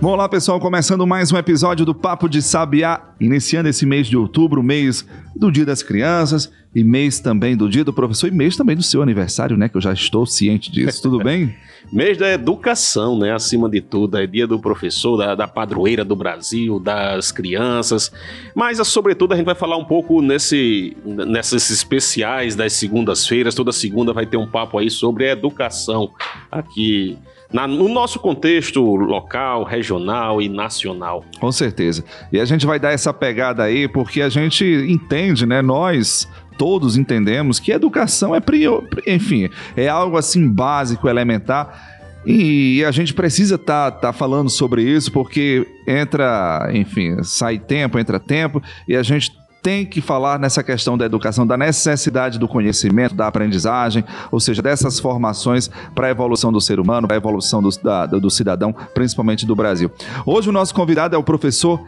Bom, 0.00 0.10
olá 0.10 0.28
pessoal, 0.28 0.60
começando 0.60 1.04
mais 1.04 1.32
um 1.32 1.36
episódio 1.36 1.84
do 1.84 1.92
Papo 1.92 2.28
de 2.28 2.40
Sabiá, 2.40 3.02
iniciando 3.20 3.68
esse 3.68 3.84
mês 3.84 4.06
de 4.06 4.16
outubro, 4.16 4.62
mês 4.62 5.04
do 5.34 5.50
Dia 5.50 5.66
das 5.66 5.82
Crianças 5.82 6.52
e 6.72 6.84
mês 6.84 7.18
também 7.18 7.56
do 7.56 7.68
Dia 7.68 7.82
do 7.82 7.92
Professor 7.92 8.28
e 8.28 8.30
mês 8.30 8.56
também 8.56 8.76
do 8.76 8.82
seu 8.82 9.02
aniversário, 9.02 9.56
né? 9.56 9.68
Que 9.68 9.76
eu 9.76 9.80
já 9.80 9.92
estou 9.92 10.24
ciente 10.24 10.70
disso. 10.70 11.02
Tudo 11.02 11.18
bem? 11.18 11.52
mês 11.92 12.16
da 12.16 12.30
educação, 12.30 13.18
né? 13.18 13.34
Acima 13.34 13.68
de 13.68 13.80
tudo, 13.80 14.16
é 14.16 14.24
dia 14.24 14.46
do 14.46 14.60
professor, 14.60 15.16
da, 15.16 15.34
da 15.34 15.48
padroeira 15.48 16.04
do 16.04 16.14
Brasil, 16.14 16.78
das 16.78 17.32
crianças. 17.32 18.12
Mas, 18.54 18.78
sobretudo, 18.86 19.34
a 19.34 19.36
gente 19.36 19.46
vai 19.46 19.56
falar 19.56 19.78
um 19.78 19.84
pouco 19.84 20.22
nesse, 20.22 20.96
nesses 21.04 21.70
especiais 21.70 22.54
das 22.54 22.72
segundas-feiras. 22.74 23.52
Toda 23.52 23.72
segunda 23.72 24.12
vai 24.12 24.26
ter 24.26 24.36
um 24.36 24.46
papo 24.46 24.78
aí 24.78 24.90
sobre 24.92 25.28
a 25.28 25.32
educação 25.32 26.12
aqui 26.52 27.18
na, 27.52 27.66
no 27.66 27.88
nosso 27.88 28.18
contexto 28.18 28.82
local, 28.94 29.64
regional 29.64 30.40
e 30.42 30.48
nacional. 30.48 31.24
Com 31.40 31.50
certeza. 31.50 32.04
E 32.32 32.38
a 32.38 32.44
gente 32.44 32.66
vai 32.66 32.78
dar 32.78 32.92
essa 32.92 33.12
pegada 33.12 33.62
aí 33.62 33.88
porque 33.88 34.20
a 34.20 34.28
gente 34.28 34.64
entende, 34.64 35.46
né? 35.46 35.62
Nós 35.62 36.28
todos 36.58 36.96
entendemos 36.96 37.60
que 37.60 37.70
educação 37.70 38.34
é 38.34 38.40
prior, 38.40 38.84
enfim, 39.06 39.48
é 39.76 39.88
algo 39.88 40.16
assim 40.16 40.48
básico, 40.48 41.08
elementar. 41.08 41.96
E 42.26 42.84
a 42.84 42.90
gente 42.90 43.14
precisa 43.14 43.54
estar 43.54 43.92
tá, 43.92 43.98
tá 43.98 44.12
falando 44.12 44.50
sobre 44.50 44.82
isso 44.82 45.10
porque 45.12 45.66
entra, 45.86 46.68
enfim, 46.74 47.22
sai 47.22 47.58
tempo, 47.58 47.98
entra 47.98 48.18
tempo 48.18 48.60
e 48.86 48.96
a 48.96 49.02
gente 49.02 49.37
tem 49.62 49.84
que 49.84 50.00
falar 50.00 50.38
nessa 50.38 50.62
questão 50.62 50.96
da 50.96 51.04
educação, 51.04 51.46
da 51.46 51.56
necessidade 51.56 52.38
do 52.38 52.48
conhecimento, 52.48 53.14
da 53.14 53.26
aprendizagem, 53.26 54.04
ou 54.30 54.40
seja, 54.40 54.62
dessas 54.62 54.98
formações 54.98 55.70
para 55.94 56.06
a 56.06 56.10
evolução 56.10 56.52
do 56.52 56.60
ser 56.60 56.80
humano, 56.80 57.06
para 57.06 57.16
a 57.16 57.18
evolução 57.18 57.62
do, 57.62 57.70
da, 57.82 58.06
do 58.06 58.30
cidadão, 58.30 58.74
principalmente 58.94 59.46
do 59.46 59.54
Brasil. 59.54 59.90
Hoje 60.24 60.48
o 60.48 60.52
nosso 60.52 60.74
convidado 60.74 61.14
é 61.14 61.18
o 61.18 61.22
professor 61.22 61.82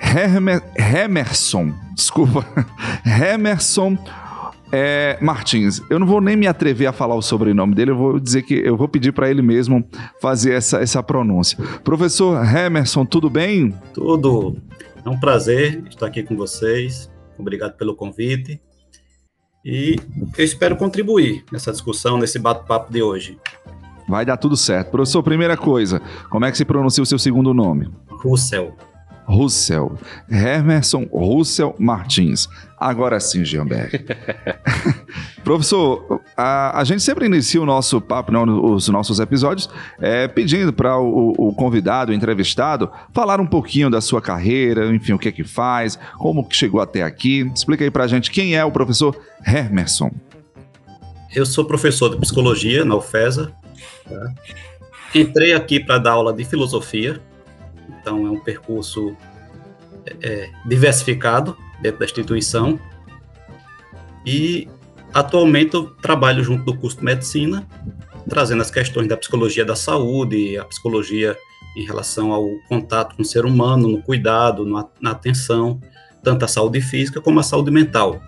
Hermer, 0.00 0.62
Hemerson, 0.76 1.72
desculpa, 1.94 2.46
Hemerson 3.04 3.98
é, 4.72 5.18
Martins. 5.20 5.80
Eu 5.90 5.98
não 5.98 6.06
vou 6.06 6.20
nem 6.20 6.36
me 6.36 6.46
atrever 6.46 6.88
a 6.88 6.92
falar 6.92 7.14
o 7.14 7.22
sobrenome 7.22 7.74
dele, 7.74 7.90
eu 7.90 7.96
vou 7.96 8.20
dizer 8.20 8.42
que 8.42 8.54
eu 8.54 8.76
vou 8.76 8.88
pedir 8.88 9.12
para 9.12 9.30
ele 9.30 9.42
mesmo 9.42 9.84
fazer 10.20 10.52
essa, 10.52 10.78
essa 10.78 11.02
pronúncia. 11.02 11.58
Professor 11.82 12.42
Hemerson, 12.44 13.04
tudo 13.04 13.28
bem? 13.28 13.74
Tudo. 13.92 14.56
É 15.04 15.08
um 15.08 15.18
prazer 15.18 15.84
estar 15.88 16.06
aqui 16.06 16.22
com 16.22 16.36
vocês. 16.36 17.10
Obrigado 17.38 17.76
pelo 17.76 17.94
convite. 17.94 18.60
E 19.64 19.96
eu 20.36 20.44
espero 20.44 20.76
contribuir 20.76 21.44
nessa 21.52 21.72
discussão, 21.72 22.18
nesse 22.18 22.38
bate-papo 22.38 22.92
de 22.92 23.02
hoje. 23.02 23.38
Vai 24.08 24.24
dar 24.24 24.36
tudo 24.36 24.56
certo. 24.56 24.90
Professor, 24.90 25.22
primeira 25.22 25.56
coisa, 25.56 26.00
como 26.30 26.44
é 26.44 26.50
que 26.50 26.56
se 26.56 26.64
pronuncia 26.64 27.02
o 27.02 27.06
seu 27.06 27.18
segundo 27.18 27.52
nome? 27.52 27.90
Russell. 28.08 28.74
Russell. 29.28 29.98
Hermerson 30.30 31.06
Russell 31.12 31.74
Martins. 31.78 32.48
Agora 32.80 33.20
sim, 33.20 33.44
Gianberg. 33.44 34.04
Professor, 35.44 36.20
a, 36.36 36.80
a, 36.80 36.84
gente 36.84 37.02
sempre 37.02 37.26
inicia 37.26 37.60
o 37.60 37.66
nosso 37.66 38.00
papo, 38.00 38.32
não, 38.32 38.72
os 38.72 38.88
nossos 38.88 39.18
episódios, 39.20 39.68
é, 40.00 40.28
pedindo 40.28 40.72
para 40.72 40.98
o, 40.98 41.34
o, 41.36 41.52
convidado, 41.52 42.12
o 42.12 42.14
entrevistado, 42.14 42.90
falar 43.12 43.40
um 43.40 43.46
pouquinho 43.46 43.90
da 43.90 44.00
sua 44.00 44.22
carreira, 44.22 44.94
enfim, 44.94 45.12
o 45.12 45.18
que 45.18 45.28
é 45.28 45.32
que 45.32 45.44
faz, 45.44 45.98
como 46.18 46.46
que 46.46 46.56
chegou 46.56 46.80
até 46.80 47.02
aqui. 47.02 47.50
Explica 47.54 47.84
aí 47.84 47.90
para 47.90 48.04
a 48.04 48.08
gente 48.08 48.30
quem 48.30 48.54
é 48.54 48.64
o 48.64 48.70
professor 48.70 49.16
Hermerson. 49.44 50.10
Eu 51.34 51.44
sou 51.44 51.64
professor 51.64 52.10
de 52.10 52.16
psicologia 52.16 52.84
na 52.84 52.96
UFESA. 52.96 53.52
Tá? 54.08 54.34
Entrei 55.14 55.52
aqui 55.52 55.80
para 55.80 55.98
dar 55.98 56.12
aula 56.12 56.32
de 56.32 56.44
filosofia 56.44 57.20
então 57.88 58.26
é 58.26 58.30
um 58.30 58.40
percurso 58.40 59.16
é, 60.06 60.16
é, 60.20 60.50
diversificado 60.66 61.56
dentro 61.80 62.00
da 62.00 62.04
instituição. 62.04 62.78
E 64.24 64.68
atualmente 65.12 65.74
eu 65.74 65.86
trabalho 66.02 66.42
junto 66.42 66.64
do 66.64 66.76
curso 66.76 66.98
de 66.98 67.04
medicina, 67.04 67.66
trazendo 68.28 68.62
as 68.62 68.70
questões 68.70 69.08
da 69.08 69.16
psicologia 69.16 69.64
da 69.64 69.76
saúde, 69.76 70.58
a 70.58 70.64
psicologia 70.64 71.36
em 71.76 71.84
relação 71.84 72.32
ao 72.32 72.48
contato 72.68 73.16
com 73.16 73.22
o 73.22 73.24
ser 73.24 73.44
humano, 73.44 73.88
no 73.88 74.02
cuidado, 74.02 74.66
na, 74.66 75.10
atenção, 75.10 75.80
tanto 76.22 76.44
a 76.44 76.48
saúde 76.48 76.80
física 76.80 77.20
como 77.20 77.40
a 77.40 77.42
saúde 77.42 77.70
mental. 77.70 78.20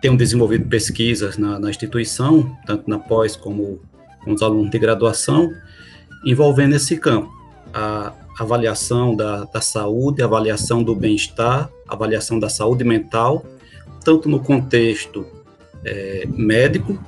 Tenho 0.00 0.16
desenvolvido 0.16 0.68
pesquisas 0.68 1.38
na, 1.38 1.58
na 1.58 1.70
instituição, 1.70 2.56
tanto 2.66 2.88
na 2.88 2.98
pós 2.98 3.34
como 3.34 3.80
com 4.22 4.32
os 4.32 4.42
alunos 4.42 4.70
de 4.70 4.78
graduação, 4.78 5.50
envolvendo 6.24 6.74
esse 6.74 6.96
campo. 6.98 7.32
A, 7.72 8.12
avaliação 8.38 9.14
da, 9.14 9.44
da 9.44 9.60
saúde, 9.60 10.22
avaliação 10.22 10.82
do 10.82 10.94
bem-estar, 10.94 11.70
avaliação 11.88 12.38
da 12.38 12.48
saúde 12.48 12.84
mental, 12.84 13.44
tanto 14.04 14.28
no 14.28 14.40
contexto 14.40 15.26
é, 15.84 16.26
médico, 16.26 16.98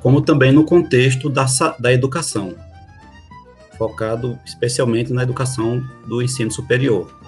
como 0.00 0.20
também 0.20 0.52
no 0.52 0.64
contexto 0.64 1.28
da, 1.28 1.46
da 1.78 1.92
educação, 1.92 2.54
focado 3.76 4.38
especialmente 4.44 5.12
na 5.12 5.22
educação 5.22 5.82
do 6.06 6.22
ensino 6.22 6.50
superior. 6.50 7.23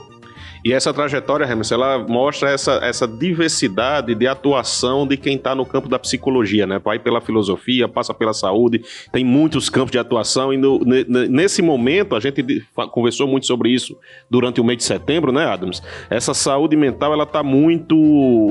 E 0.64 0.72
essa 0.72 0.92
trajetória, 0.92 1.46
Remus, 1.46 1.70
ela 1.70 1.98
mostra 1.98 2.50
essa, 2.50 2.80
essa 2.82 3.06
diversidade 3.06 4.14
de 4.14 4.26
atuação 4.26 5.06
de 5.06 5.16
quem 5.16 5.36
está 5.36 5.54
no 5.54 5.64
campo 5.64 5.88
da 5.88 5.98
psicologia, 5.98 6.66
né? 6.66 6.78
Vai 6.78 6.98
pela 6.98 7.20
filosofia, 7.20 7.88
passa 7.88 8.12
pela 8.12 8.32
saúde, 8.32 8.82
tem 9.12 9.24
muitos 9.24 9.68
campos 9.68 9.92
de 9.92 9.98
atuação 9.98 10.52
e 10.52 10.56
no, 10.56 10.80
nesse 11.28 11.62
momento 11.62 12.14
a 12.14 12.20
gente 12.20 12.64
conversou 12.90 13.26
muito 13.26 13.46
sobre 13.46 13.70
isso 13.70 13.96
durante 14.30 14.60
o 14.60 14.64
mês 14.64 14.78
de 14.78 14.84
setembro, 14.84 15.32
né, 15.32 15.44
Adams? 15.46 15.82
Essa 16.10 16.34
saúde 16.34 16.76
mental, 16.76 17.12
ela 17.12 17.24
está 17.24 17.42
muito, 17.42 17.96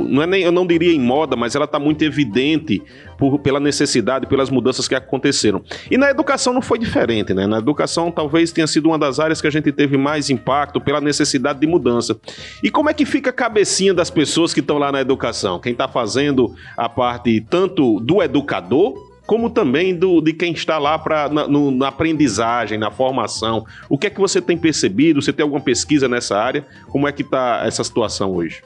não 0.10 0.22
é 0.22 0.28
nem, 0.28 0.44
eu 0.44 0.52
não 0.52 0.66
diria 0.66 0.94
em 0.94 1.00
moda, 1.00 1.36
mas 1.36 1.56
ela 1.56 1.66
está 1.66 1.80
muito 1.80 2.04
evidente 2.04 2.82
por, 3.18 3.40
pela 3.40 3.60
necessidade, 3.60 4.28
pelas 4.28 4.50
mudanças 4.50 4.88
que 4.88 4.96
aconteceram. 4.96 5.62
E 5.90 5.98
na 5.98 6.10
educação 6.10 6.54
não 6.54 6.62
foi 6.62 6.80
diferente, 6.80 7.34
né? 7.34 7.48
Na 7.48 7.58
educação 7.58 8.12
talvez 8.12 8.52
tenha 8.52 8.68
sido 8.68 8.88
uma 8.88 8.98
das 8.98 9.20
áreas 9.20 9.42
que 9.42 9.48
a 9.48 9.52
gente 9.52 9.72
teve 9.72 9.98
mais 9.98 10.30
impacto 10.30 10.80
pela 10.82 11.02
necessidade 11.02 11.60
de 11.60 11.68
mudança. 11.68 12.18
E 12.64 12.70
como 12.70 12.90
é 12.90 12.94
que 12.94 13.06
fica 13.06 13.30
a 13.30 13.34
cabecinha 13.34 13.94
das 13.94 14.10
pessoas 14.10 14.54
que 14.54 14.60
estão 14.60 14.78
lá 14.78 14.92
na 14.92 15.02
educação? 15.02 15.60
Quem 15.60 15.72
está 15.72 15.88
fazendo 15.88 16.54
a 16.78 16.90
parte 16.90 17.42
tanto 17.50 18.00
do 18.00 18.22
educador 18.22 19.16
como 19.26 19.50
também 19.50 19.96
do, 19.96 20.22
de 20.22 20.34
quem 20.34 20.54
está 20.54 20.78
lá 20.78 21.00
pra, 21.00 21.28
na, 21.28 21.48
no, 21.48 21.72
na 21.72 21.88
aprendizagem, 21.88 22.78
na 22.78 22.92
formação. 22.92 23.66
O 23.90 23.98
que 23.98 24.08
é 24.08 24.10
que 24.10 24.20
você 24.20 24.40
tem 24.40 24.58
percebido? 24.58 25.22
Você 25.22 25.34
tem 25.34 25.44
alguma 25.44 25.62
pesquisa 25.62 26.08
nessa 26.08 26.38
área? 26.38 26.66
Como 26.90 27.08
é 27.08 27.12
que 27.12 27.24
está 27.24 27.64
essa 27.66 27.84
situação 27.84 28.36
hoje? 28.36 28.62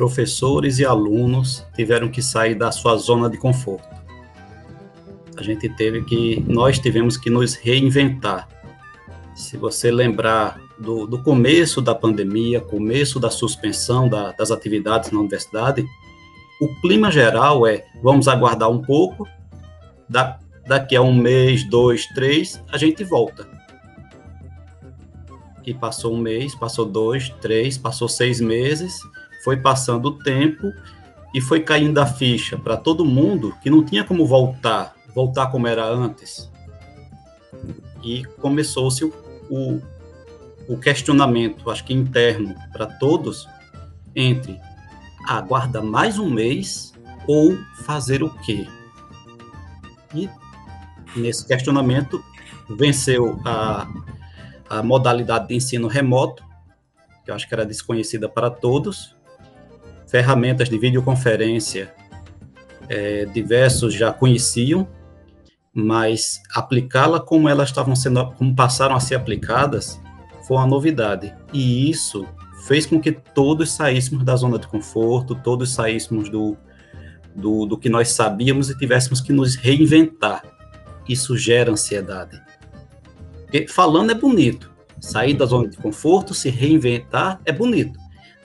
Professores 0.00 0.78
e 0.78 0.86
alunos 0.86 1.62
tiveram 1.76 2.08
que 2.08 2.22
sair 2.22 2.54
da 2.54 2.72
sua 2.72 2.96
zona 2.96 3.28
de 3.28 3.36
conforto. 3.36 3.86
A 5.36 5.42
gente 5.42 5.68
teve 5.68 6.02
que, 6.04 6.42
nós 6.48 6.78
tivemos 6.78 7.18
que 7.18 7.28
nos 7.28 7.54
reinventar. 7.54 8.48
Se 9.34 9.58
você 9.58 9.90
lembrar 9.90 10.58
do, 10.78 11.06
do 11.06 11.22
começo 11.22 11.82
da 11.82 11.94
pandemia, 11.94 12.62
começo 12.62 13.20
da 13.20 13.28
suspensão 13.28 14.08
da, 14.08 14.32
das 14.32 14.50
atividades 14.50 15.10
na 15.10 15.20
universidade, 15.20 15.84
o 16.62 16.80
clima 16.80 17.10
geral 17.10 17.66
é: 17.66 17.84
vamos 18.02 18.26
aguardar 18.26 18.70
um 18.70 18.80
pouco, 18.80 19.28
da, 20.08 20.38
daqui 20.66 20.96
a 20.96 21.02
um 21.02 21.12
mês, 21.14 21.62
dois, 21.68 22.06
três, 22.14 22.58
a 22.72 22.78
gente 22.78 23.04
volta. 23.04 23.46
E 25.66 25.74
passou 25.74 26.14
um 26.14 26.18
mês, 26.18 26.54
passou 26.54 26.86
dois, 26.86 27.28
três, 27.42 27.76
passou 27.76 28.08
seis 28.08 28.40
meses, 28.40 28.98
foi 29.42 29.56
passando 29.56 30.06
o 30.06 30.18
tempo 30.18 30.72
e 31.34 31.40
foi 31.40 31.60
caindo 31.60 31.98
a 31.98 32.06
ficha 32.06 32.58
para 32.58 32.76
todo 32.76 33.04
mundo 33.04 33.54
que 33.62 33.70
não 33.70 33.84
tinha 33.84 34.04
como 34.04 34.26
voltar, 34.26 34.94
voltar 35.14 35.46
como 35.48 35.66
era 35.66 35.84
antes. 35.86 36.50
E 38.02 38.24
começou-se 38.40 39.04
o, 39.04 39.12
o, 39.48 39.80
o, 40.68 40.78
questionamento, 40.78 41.70
acho 41.70 41.84
que 41.84 41.92
interno 41.92 42.54
para 42.72 42.86
todos, 42.86 43.46
entre 44.14 44.58
aguardar 45.26 45.82
mais 45.82 46.18
um 46.18 46.28
mês 46.28 46.92
ou 47.26 47.56
fazer 47.84 48.22
o 48.22 48.30
quê? 48.30 48.66
E 50.14 50.28
nesse 51.14 51.46
questionamento 51.46 52.22
venceu 52.68 53.40
a, 53.44 53.86
a 54.68 54.82
modalidade 54.82 55.48
de 55.48 55.54
ensino 55.54 55.86
remoto, 55.86 56.42
que 57.24 57.30
eu 57.30 57.34
acho 57.34 57.46
que 57.46 57.54
era 57.54 57.66
desconhecida 57.66 58.28
para 58.28 58.50
todos, 58.50 59.14
ferramentas 60.10 60.68
de 60.68 60.76
videoconferência 60.76 61.94
é, 62.88 63.24
diversos 63.26 63.94
já 63.94 64.12
conheciam, 64.12 64.88
mas 65.72 66.42
aplicá-la 66.52 67.20
como 67.20 67.48
elas 67.48 67.68
estavam 67.68 67.94
sendo, 67.94 68.32
como 68.32 68.54
passaram 68.54 68.96
a 68.96 69.00
ser 69.00 69.14
aplicadas, 69.14 70.00
foi 70.46 70.56
uma 70.56 70.66
novidade. 70.66 71.32
E 71.52 71.88
isso 71.88 72.26
fez 72.66 72.84
com 72.84 73.00
que 73.00 73.12
todos 73.12 73.70
saíssemos 73.70 74.24
da 74.24 74.34
zona 74.34 74.58
de 74.58 74.66
conforto, 74.66 75.36
todos 75.36 75.72
saíssemos 75.72 76.28
do, 76.28 76.56
do, 77.34 77.64
do 77.66 77.78
que 77.78 77.88
nós 77.88 78.08
sabíamos 78.08 78.68
e 78.68 78.76
tivéssemos 78.76 79.20
que 79.20 79.32
nos 79.32 79.54
reinventar. 79.54 80.42
Isso 81.08 81.36
gera 81.36 81.70
ansiedade. 81.70 82.42
Porque 83.42 83.68
falando 83.68 84.10
é 84.10 84.14
bonito, 84.14 84.70
sair 85.00 85.34
da 85.34 85.46
zona 85.46 85.68
de 85.68 85.76
conforto, 85.76 86.34
se 86.34 86.50
reinventar 86.50 87.40
é 87.44 87.52
bonito, 87.52 87.98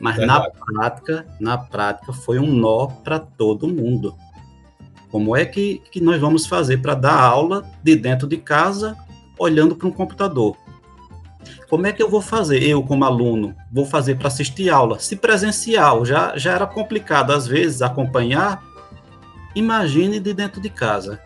mas 0.05 0.17
Verdade. 0.17 0.49
na 0.53 0.65
prática, 0.65 1.25
na 1.39 1.57
prática 1.57 2.13
foi 2.13 2.37
um 2.37 2.45
nó 2.45 2.85
para 2.85 3.17
todo 3.17 3.67
mundo. 3.67 4.15
Como 5.09 5.35
é 5.35 5.43
que, 5.45 5.81
que 5.91 5.99
nós 5.99 6.21
vamos 6.21 6.45
fazer 6.45 6.77
para 6.77 6.93
dar 6.93 7.19
aula 7.19 7.65
de 7.81 7.95
dentro 7.95 8.27
de 8.27 8.37
casa, 8.37 8.95
olhando 9.35 9.75
para 9.75 9.87
um 9.87 9.91
computador? 9.91 10.55
Como 11.67 11.87
é 11.87 11.91
que 11.91 12.03
eu 12.03 12.07
vou 12.07 12.21
fazer, 12.21 12.61
eu 12.61 12.83
como 12.83 13.03
aluno, 13.03 13.55
vou 13.71 13.83
fazer 13.83 14.15
para 14.15 14.27
assistir 14.27 14.69
aula? 14.69 14.99
Se 14.99 15.15
presencial 15.15 16.05
já, 16.05 16.37
já 16.37 16.53
era 16.53 16.67
complicado 16.67 17.31
às 17.31 17.47
vezes 17.47 17.81
acompanhar, 17.81 18.63
imagine 19.55 20.19
de 20.19 20.35
dentro 20.35 20.61
de 20.61 20.69
casa. 20.69 21.19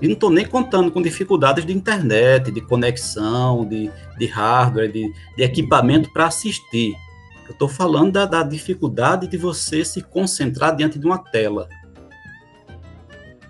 E 0.00 0.06
não 0.06 0.14
estou 0.14 0.30
nem 0.30 0.46
contando 0.46 0.92
com 0.92 1.02
dificuldades 1.02 1.66
de 1.66 1.72
internet, 1.72 2.52
de 2.52 2.60
conexão, 2.60 3.66
de, 3.66 3.90
de 4.16 4.26
hardware, 4.26 4.92
de, 4.92 5.12
de 5.36 5.42
equipamento 5.42 6.12
para 6.12 6.26
assistir. 6.26 6.94
Eu 7.48 7.52
estou 7.52 7.68
falando 7.68 8.12
da, 8.12 8.26
da 8.26 8.42
dificuldade 8.42 9.26
de 9.26 9.36
você 9.36 9.84
se 9.84 10.02
concentrar 10.02 10.76
diante 10.76 10.98
de 10.98 11.06
uma 11.06 11.18
tela 11.18 11.68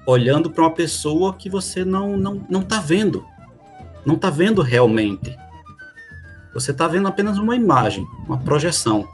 olhando 0.06 0.50
para 0.50 0.64
uma 0.64 0.72
pessoa 0.72 1.34
que 1.34 1.50
você 1.50 1.84
não 1.84 2.16
não 2.16 2.46
não 2.48 2.60
está 2.62 2.80
vendo, 2.80 3.26
não 4.06 4.14
está 4.14 4.30
vendo 4.30 4.62
realmente. 4.62 5.36
Você 6.54 6.70
está 6.70 6.88
vendo 6.88 7.06
apenas 7.06 7.36
uma 7.36 7.54
imagem, 7.54 8.06
uma 8.26 8.38
projeção. 8.38 9.06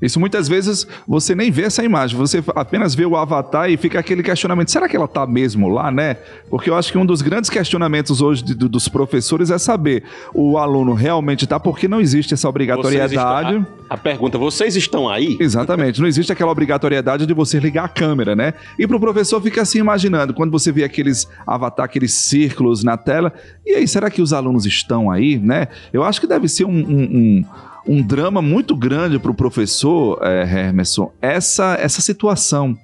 Isso 0.00 0.18
muitas 0.18 0.48
vezes 0.48 0.86
você 1.06 1.34
nem 1.34 1.50
vê 1.50 1.62
essa 1.62 1.84
imagem, 1.84 2.16
você 2.16 2.42
apenas 2.54 2.94
vê 2.94 3.04
o 3.04 3.16
avatar 3.16 3.70
e 3.70 3.76
fica 3.76 3.98
aquele 3.98 4.22
questionamento: 4.22 4.70
será 4.70 4.88
que 4.88 4.96
ela 4.96 5.04
está 5.04 5.26
mesmo 5.26 5.68
lá, 5.68 5.90
né? 5.90 6.16
Porque 6.48 6.70
eu 6.70 6.76
acho 6.76 6.90
que 6.92 6.98
um 6.98 7.04
dos 7.04 7.22
grandes 7.22 7.50
questionamentos 7.50 8.22
hoje 8.22 8.42
de, 8.42 8.54
dos 8.54 8.88
professores 8.88 9.50
é 9.50 9.58
saber 9.58 10.04
o 10.34 10.58
aluno 10.58 10.94
realmente 10.94 11.44
está, 11.44 11.60
porque 11.60 11.86
não 11.86 12.00
existe 12.00 12.34
essa 12.34 12.48
obrigatoriedade. 12.48 13.14
Estão, 13.56 13.66
a, 13.88 13.94
a, 13.94 13.96
pergunta: 13.96 14.38
vocês 14.38 14.76
estão 14.76 15.08
aí? 15.08 15.36
Exatamente, 15.40 16.00
não 16.00 16.08
existe 16.08 16.32
aquela 16.32 16.50
obrigatoriedade 16.50 17.26
de 17.26 17.34
você 17.34 17.58
ligar 17.58 17.84
a 17.84 17.88
câmera, 17.88 18.34
né? 18.34 18.54
E 18.78 18.86
para 18.86 18.96
o 18.96 19.00
professor 19.00 19.40
fica 19.42 19.62
assim 19.62 19.78
imaginando, 19.78 20.32
quando 20.32 20.50
você 20.50 20.72
vê 20.72 20.84
aqueles 20.84 21.28
avatar, 21.46 21.84
aqueles 21.84 22.14
círculos 22.14 22.82
na 22.82 22.96
tela, 22.96 23.32
e 23.66 23.74
aí, 23.74 23.86
será 23.86 24.10
que 24.10 24.22
os 24.22 24.32
alunos 24.32 24.66
estão 24.66 25.10
aí, 25.10 25.38
né? 25.38 25.68
Eu 25.92 26.02
acho 26.02 26.20
que 26.20 26.26
deve 26.26 26.48
ser 26.48 26.64
um, 26.64 26.70
um, 26.70 27.02
um 27.02 27.44
um 27.86 28.02
drama 28.02 28.42
muito 28.42 28.76
grande 28.76 29.18
para 29.18 29.30
o 29.30 29.34
professor 29.34 30.18
é, 30.22 30.42
Hermerson 30.42 31.12
essa, 31.20 31.74
essa 31.80 32.00
situação 32.00 32.76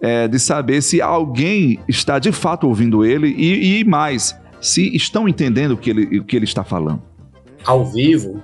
é, 0.00 0.28
de 0.28 0.38
saber 0.38 0.82
se 0.82 1.00
alguém 1.00 1.80
está 1.88 2.18
de 2.18 2.30
fato 2.32 2.66
ouvindo 2.66 3.04
ele 3.04 3.28
e, 3.28 3.80
e 3.80 3.84
mais, 3.84 4.38
se 4.60 4.94
estão 4.94 5.28
entendendo 5.28 5.72
o 5.72 5.76
que 5.76 5.90
ele, 5.90 6.18
o 6.18 6.24
que 6.24 6.36
ele 6.36 6.44
está 6.44 6.62
falando. 6.62 7.02
Ao 7.64 7.84
vivo, 7.86 8.42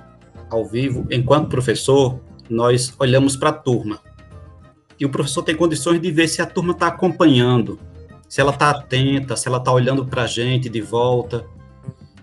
ao 0.49 0.65
vivo, 0.65 1.05
enquanto 1.11 1.49
professor, 1.49 2.19
nós 2.49 2.93
olhamos 2.99 3.35
para 3.35 3.49
a 3.49 3.53
turma. 3.53 3.99
E 4.99 5.05
o 5.05 5.09
professor 5.09 5.43
tem 5.43 5.55
condições 5.55 6.01
de 6.01 6.11
ver 6.11 6.27
se 6.27 6.41
a 6.41 6.45
turma 6.45 6.73
está 6.73 6.87
acompanhando, 6.87 7.79
se 8.27 8.41
ela 8.41 8.51
está 8.51 8.69
atenta, 8.69 9.35
se 9.35 9.47
ela 9.47 9.57
está 9.57 9.71
olhando 9.71 10.05
para 10.05 10.23
a 10.23 10.27
gente 10.27 10.69
de 10.69 10.81
volta, 10.81 11.45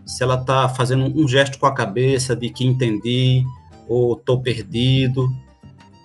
se 0.07 0.23
ela 0.23 0.37
está 0.37 0.69
fazendo 0.69 1.05
um 1.05 1.29
gesto 1.29 1.59
com 1.59 1.67
a 1.67 1.75
cabeça 1.75 2.35
de 2.35 2.51
que 2.51 2.65
entendi, 2.65 3.45
ou 3.89 4.15
estou 4.15 4.41
perdido. 4.41 5.33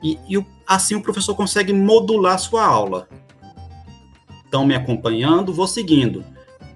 E, 0.01 0.17
e, 0.27 0.45
assim 0.65 0.95
o 0.95 1.01
professor 1.01 1.35
consegue 1.35 1.73
modular 1.73 2.39
sua 2.39 2.65
aula. 2.65 3.07
Estão 4.45 4.65
me 4.65 4.75
acompanhando, 4.75 5.53
vou 5.53 5.67
seguindo. 5.67 6.23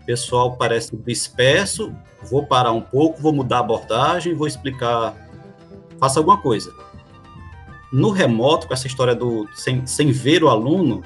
O 0.01 0.05
pessoal 0.05 0.55
parece 0.55 0.95
disperso, 0.97 1.93
vou 2.29 2.45
parar 2.45 2.71
um 2.71 2.81
pouco, 2.81 3.21
vou 3.21 3.33
mudar 3.33 3.57
a 3.57 3.61
abordagem, 3.61 4.33
vou 4.33 4.47
explicar, 4.47 5.15
faça 5.99 6.19
alguma 6.19 6.37
coisa. 6.37 6.73
No 7.91 8.09
remoto, 8.09 8.67
com 8.67 8.73
essa 8.73 8.87
história 8.87 9.15
do 9.15 9.47
sem, 9.55 9.85
sem 9.85 10.11
ver 10.11 10.43
o 10.43 10.49
aluno, 10.49 11.03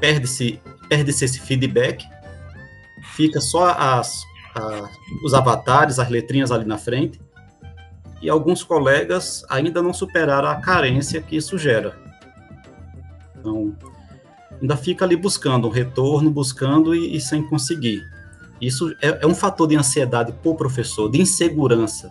perde-se 0.00 0.60
perde 0.88 1.12
-se 1.12 1.24
esse 1.24 1.40
feedback, 1.40 2.04
fica 3.14 3.40
só 3.40 3.70
as, 3.70 4.22
os 5.24 5.34
avatares, 5.34 5.98
as 5.98 6.08
letrinhas 6.08 6.52
ali 6.52 6.64
na 6.64 6.78
frente, 6.78 7.20
e 8.20 8.28
alguns 8.30 8.62
colegas 8.62 9.44
ainda 9.48 9.82
não 9.82 9.92
superaram 9.92 10.48
a 10.48 10.56
carência 10.56 11.20
que 11.20 11.36
isso 11.36 11.58
gera. 11.58 11.98
Então, 13.38 13.74
ainda 14.60 14.76
fica 14.76 15.04
ali 15.04 15.16
buscando 15.16 15.68
um 15.68 15.70
retorno, 15.70 16.30
buscando 16.30 16.94
e, 16.94 17.16
e 17.16 17.20
sem 17.20 17.46
conseguir. 17.46 18.02
Isso 18.60 18.94
é, 19.02 19.18
é, 19.22 19.26
um 19.26 19.34
fator 19.34 19.68
de 19.68 19.76
ansiedade 19.76 20.32
para 20.32 20.50
o 20.50 20.54
professor, 20.54 21.10
de 21.10 21.20
insegurança. 21.20 22.10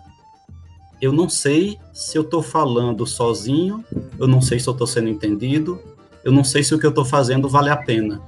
Eu 1.00 1.12
não 1.12 1.28
sei 1.28 1.78
se 1.92 2.16
eu 2.16 2.22
estou 2.22 2.42
falando 2.42 3.06
sozinho, 3.06 3.84
eu 4.18 4.26
não 4.26 4.40
sei 4.40 4.58
se 4.58 4.68
eu 4.68 4.72
estou 4.72 4.86
sendo 4.86 5.08
entendido, 5.08 5.78
eu 6.24 6.32
não 6.32 6.44
sei 6.44 6.62
se 6.62 6.74
o 6.74 6.78
que 6.78 6.86
eu 6.86 6.90
estou 6.90 7.04
fazendo 7.04 7.48
vale 7.48 7.68
a 7.68 7.76
pena. 7.76 8.22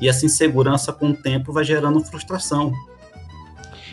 E 0.00 0.08
essa 0.08 0.26
insegurança, 0.26 0.92
com 0.92 1.10
o 1.10 1.16
tempo, 1.16 1.52
vai 1.52 1.64
gerando 1.64 2.00
frustração, 2.00 2.72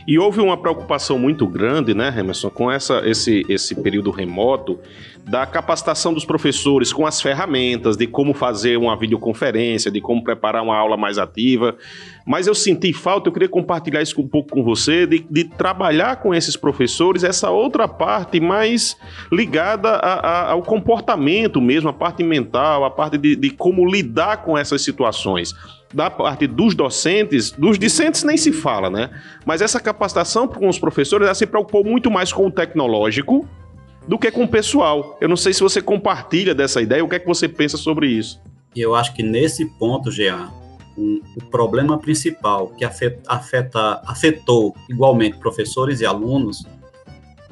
e 0.08 0.20
houve 0.20 0.42
uma 0.42 0.58
preocupação 0.58 1.18
muito 1.18 1.48
grande, 1.48 1.94
né, 1.94 2.14
Emerson, 2.18 2.50
com 2.50 2.72
essa, 2.72 3.02
esse, 3.08 3.46
esse 3.48 3.76
período 3.76 4.12
remoto, 4.12 4.80
da 5.26 5.46
capacitação 5.46 6.14
dos 6.14 6.26
professores 6.26 6.92
com 6.92 7.08
as 7.08 7.22
ferramentas, 7.22 7.96
de 7.96 8.06
como 8.06 8.34
fazer 8.34 8.78
uma 8.78 8.96
videoconferência, 8.98 9.90
de 9.90 10.02
como 10.02 10.24
preparar 10.24 10.62
uma 10.62 10.76
aula 10.76 10.98
mais 10.98 11.18
ativa. 11.18 11.78
Mas 12.26 12.46
eu 12.46 12.54
senti 12.54 12.92
falta, 12.92 13.30
eu 13.30 13.34
queria 13.34 13.48
compartilhar 13.48 14.02
isso 14.02 14.20
um 14.20 14.28
pouco 14.28 14.50
com 14.50 14.64
você, 14.64 15.08
de, 15.08 15.26
de 15.30 15.46
trabalhar 15.46 16.18
com 16.18 16.34
esses 16.34 16.58
professores 16.58 17.24
essa 17.24 17.50
outra 17.50 17.88
parte 17.88 18.40
mais 18.40 18.98
ligada 19.32 19.90
a, 19.90 20.14
a, 20.14 20.52
ao 20.52 20.62
comportamento 20.62 21.62
mesmo, 21.62 21.90
a 21.90 21.94
parte 21.94 22.24
mental, 22.24 22.84
a 22.84 22.92
parte 22.92 23.18
de, 23.18 23.36
de 23.36 23.50
como 23.50 23.90
lidar 23.90 24.44
com 24.44 24.58
essas 24.58 24.82
situações 24.82 25.54
da 25.94 26.10
parte 26.10 26.48
dos 26.48 26.74
docentes, 26.74 27.52
dos 27.52 27.78
discentes 27.78 28.24
nem 28.24 28.36
se 28.36 28.52
fala, 28.52 28.90
né? 28.90 29.12
Mas 29.46 29.62
essa 29.62 29.80
capacitação 29.80 30.48
com 30.48 30.68
os 30.68 30.80
professores, 30.80 31.26
ela 31.26 31.36
se 31.36 31.46
preocupou 31.46 31.84
muito 31.84 32.10
mais 32.10 32.34
com 32.34 32.48
o 32.48 32.52
tecnológico 32.52 33.48
do 34.08 34.18
que 34.18 34.32
com 34.32 34.44
o 34.44 34.48
pessoal. 34.48 35.18
Eu 35.22 35.30
não 35.30 35.38
sei 35.38 35.54
se 35.54 35.62
você 35.62 35.82
compartilha 35.82 36.54
dessa 36.54 36.82
ideia, 36.82 37.04
o 37.04 37.10
que 37.10 37.16
é 37.16 37.20
que 37.20 37.28
você 37.28 37.48
pensa 37.48 37.78
sobre 37.78 38.08
isso? 38.08 38.42
Eu 38.76 38.96
acho 38.96 39.14
que 39.14 39.24
nesse 39.24 39.66
ponto, 39.66 40.12
Jean, 40.12 40.52
um, 40.98 41.22
o 41.38 41.44
problema 41.46 41.98
principal 41.98 42.68
que 42.70 42.84
afeta, 42.84 44.02
afetou 44.06 44.76
igualmente 44.90 45.38
professores 45.38 46.02
e 46.02 46.06
alunos 46.06 46.66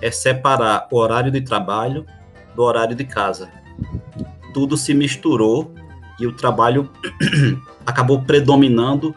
é 0.02 0.10
separar 0.12 0.88
o 0.92 0.98
horário 0.98 1.32
de 1.32 1.42
trabalho 1.42 2.06
do 2.56 2.64
horário 2.64 2.96
de 2.96 3.04
casa. 3.04 3.50
Tudo 4.54 4.76
se 4.76 4.94
misturou 4.94 5.74
e 6.20 6.28
o 6.28 6.34
trabalho 6.34 6.90
acabou 7.86 8.22
predominando 8.22 9.16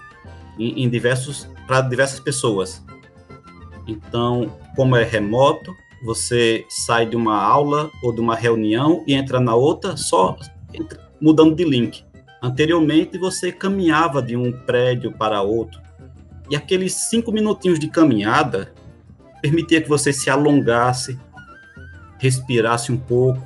em, 0.59 0.85
em 0.85 0.89
diversos 0.89 1.49
para 1.67 1.81
diversas 1.81 2.21
pessoas. 2.21 2.85
Então, 3.87 4.53
como 4.77 4.97
é 4.97 5.05
remoto, 5.05 5.75
você 6.05 6.67
sai 6.69 7.07
de 7.07 7.17
uma 7.17 7.43
aula 7.43 7.91
ou 8.03 8.13
de 8.15 8.21
uma 8.21 8.37
reunião 8.37 9.03
e 9.07 9.15
entra 9.15 9.41
na 9.41 9.55
outra 9.55 9.97
só 9.97 10.37
mudando 11.21 11.55
de 11.55 11.65
link. 11.65 12.05
Anteriormente, 12.43 13.17
você 13.17 13.51
caminhava 13.51 14.21
de 14.21 14.37
um 14.37 14.53
prédio 14.53 15.13
para 15.13 15.41
outro. 15.41 15.81
E 16.51 16.55
aqueles 16.55 16.93
cinco 16.93 17.33
minutinhos 17.33 17.79
de 17.79 17.89
caminhada 17.89 18.75
permitia 19.41 19.81
que 19.81 19.89
você 19.89 20.13
se 20.13 20.29
alongasse, 20.29 21.19
respirasse 22.19 22.93
um 22.93 22.99
pouco, 22.99 23.41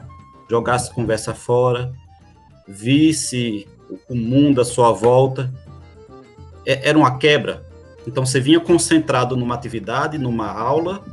jogasse 0.50 0.92
conversa 0.92 1.32
fora, 1.32 1.92
visse 2.66 3.68
o 4.08 4.16
mundo 4.16 4.60
à 4.60 4.64
sua 4.64 4.90
volta. 4.90 5.52
É, 6.66 6.88
era 6.88 6.98
uma 6.98 7.18
quebra. 7.18 7.64
Então 8.04 8.26
você 8.26 8.40
vinha 8.40 8.58
concentrado 8.58 9.36
numa 9.36 9.54
atividade, 9.54 10.18
numa 10.18 10.50
aula, 10.50 11.04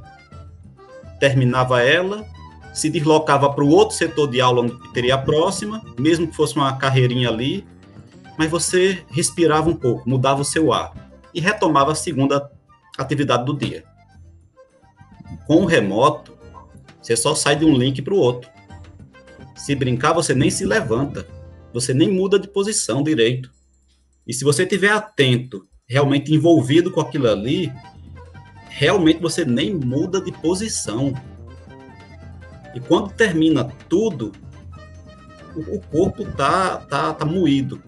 terminava 1.19 1.81
ela, 1.81 2.25
se 2.73 2.89
deslocava 2.89 3.51
para 3.53 3.63
o 3.63 3.69
outro 3.69 3.95
setor 3.95 4.27
de 4.27 4.41
aula 4.41 4.61
onde 4.61 4.93
teria 4.93 5.15
a 5.15 5.17
próxima, 5.17 5.81
mesmo 5.97 6.27
que 6.27 6.35
fosse 6.35 6.55
uma 6.55 6.77
carreirinha 6.77 7.29
ali, 7.29 7.65
mas 8.37 8.51
você 8.51 9.03
respirava 9.09 9.69
um 9.69 9.75
pouco, 9.75 10.07
mudava 10.09 10.41
o 10.41 10.45
seu 10.45 10.73
ar 10.73 10.93
e 11.33 11.39
retomava 11.39 11.93
a 11.93 11.95
segunda 11.95 12.51
atividade 12.97 13.45
do 13.45 13.55
dia. 13.55 13.83
Com 15.47 15.61
o 15.61 15.65
remoto, 15.65 16.33
você 17.01 17.15
só 17.15 17.35
sai 17.35 17.55
de 17.55 17.65
um 17.65 17.75
link 17.77 18.01
para 18.01 18.13
o 18.13 18.17
outro. 18.17 18.49
Se 19.55 19.75
brincar, 19.75 20.13
você 20.13 20.33
nem 20.33 20.49
se 20.49 20.65
levanta, 20.65 21.27
você 21.73 21.93
nem 21.93 22.11
muda 22.11 22.37
de 22.37 22.47
posição 22.47 23.03
direito. 23.03 23.51
E 24.27 24.33
se 24.33 24.43
você 24.43 24.63
estiver 24.63 24.91
atento, 24.91 25.65
realmente 25.87 26.33
envolvido 26.33 26.91
com 26.91 26.99
aquilo 26.99 27.29
ali, 27.29 27.71
realmente 28.77 29.21
você 29.21 29.45
nem 29.45 29.73
muda 29.73 30.19
de 30.19 30.33
posição. 30.33 31.13
E 32.75 32.79
quando 32.81 33.13
termina 33.13 33.71
tudo, 33.87 34.33
o, 35.55 35.79
corpo 35.79 36.25
tá, 36.25 36.75
tá, 36.89 37.13
tá 37.13 37.25
moído. 37.25 37.81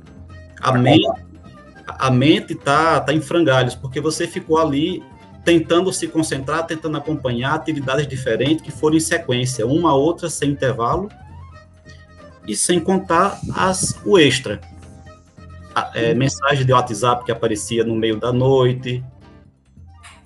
A 0.62 0.72
mente, 0.72 1.06
a 1.86 2.10
mente 2.10 2.56
tá, 2.56 3.02
tá 3.02 3.14
em 3.14 3.20
frangalhos, 3.20 3.76
porque 3.76 4.00
você 4.00 4.26
ficou 4.26 4.58
ali 4.58 5.04
tentando 5.44 5.92
se 5.92 6.08
concentrar, 6.08 6.66
tentando 6.66 6.96
acompanhar 6.96 7.56
atividades 7.56 8.08
diferentes 8.08 8.64
que 8.64 8.72
foram 8.72 8.96
em 8.96 9.02
sequência, 9.02 9.68
uma 9.68 9.90
a 9.90 9.94
outra 9.94 10.30
sem 10.30 10.52
intervalo, 10.52 11.10
e 12.48 12.56
sem 12.56 12.80
contar 12.80 13.42
as, 13.54 14.00
o 14.06 14.18
extra. 14.18 14.62
é, 15.94 16.14
mensagem 16.14 16.66
de 16.66 16.72
WhatsApp 16.72 17.26
que 17.26 17.32
aparecia 17.32 17.84
no 17.84 17.94
meio 17.94 18.18
da 18.18 18.32
noite, 18.32 19.04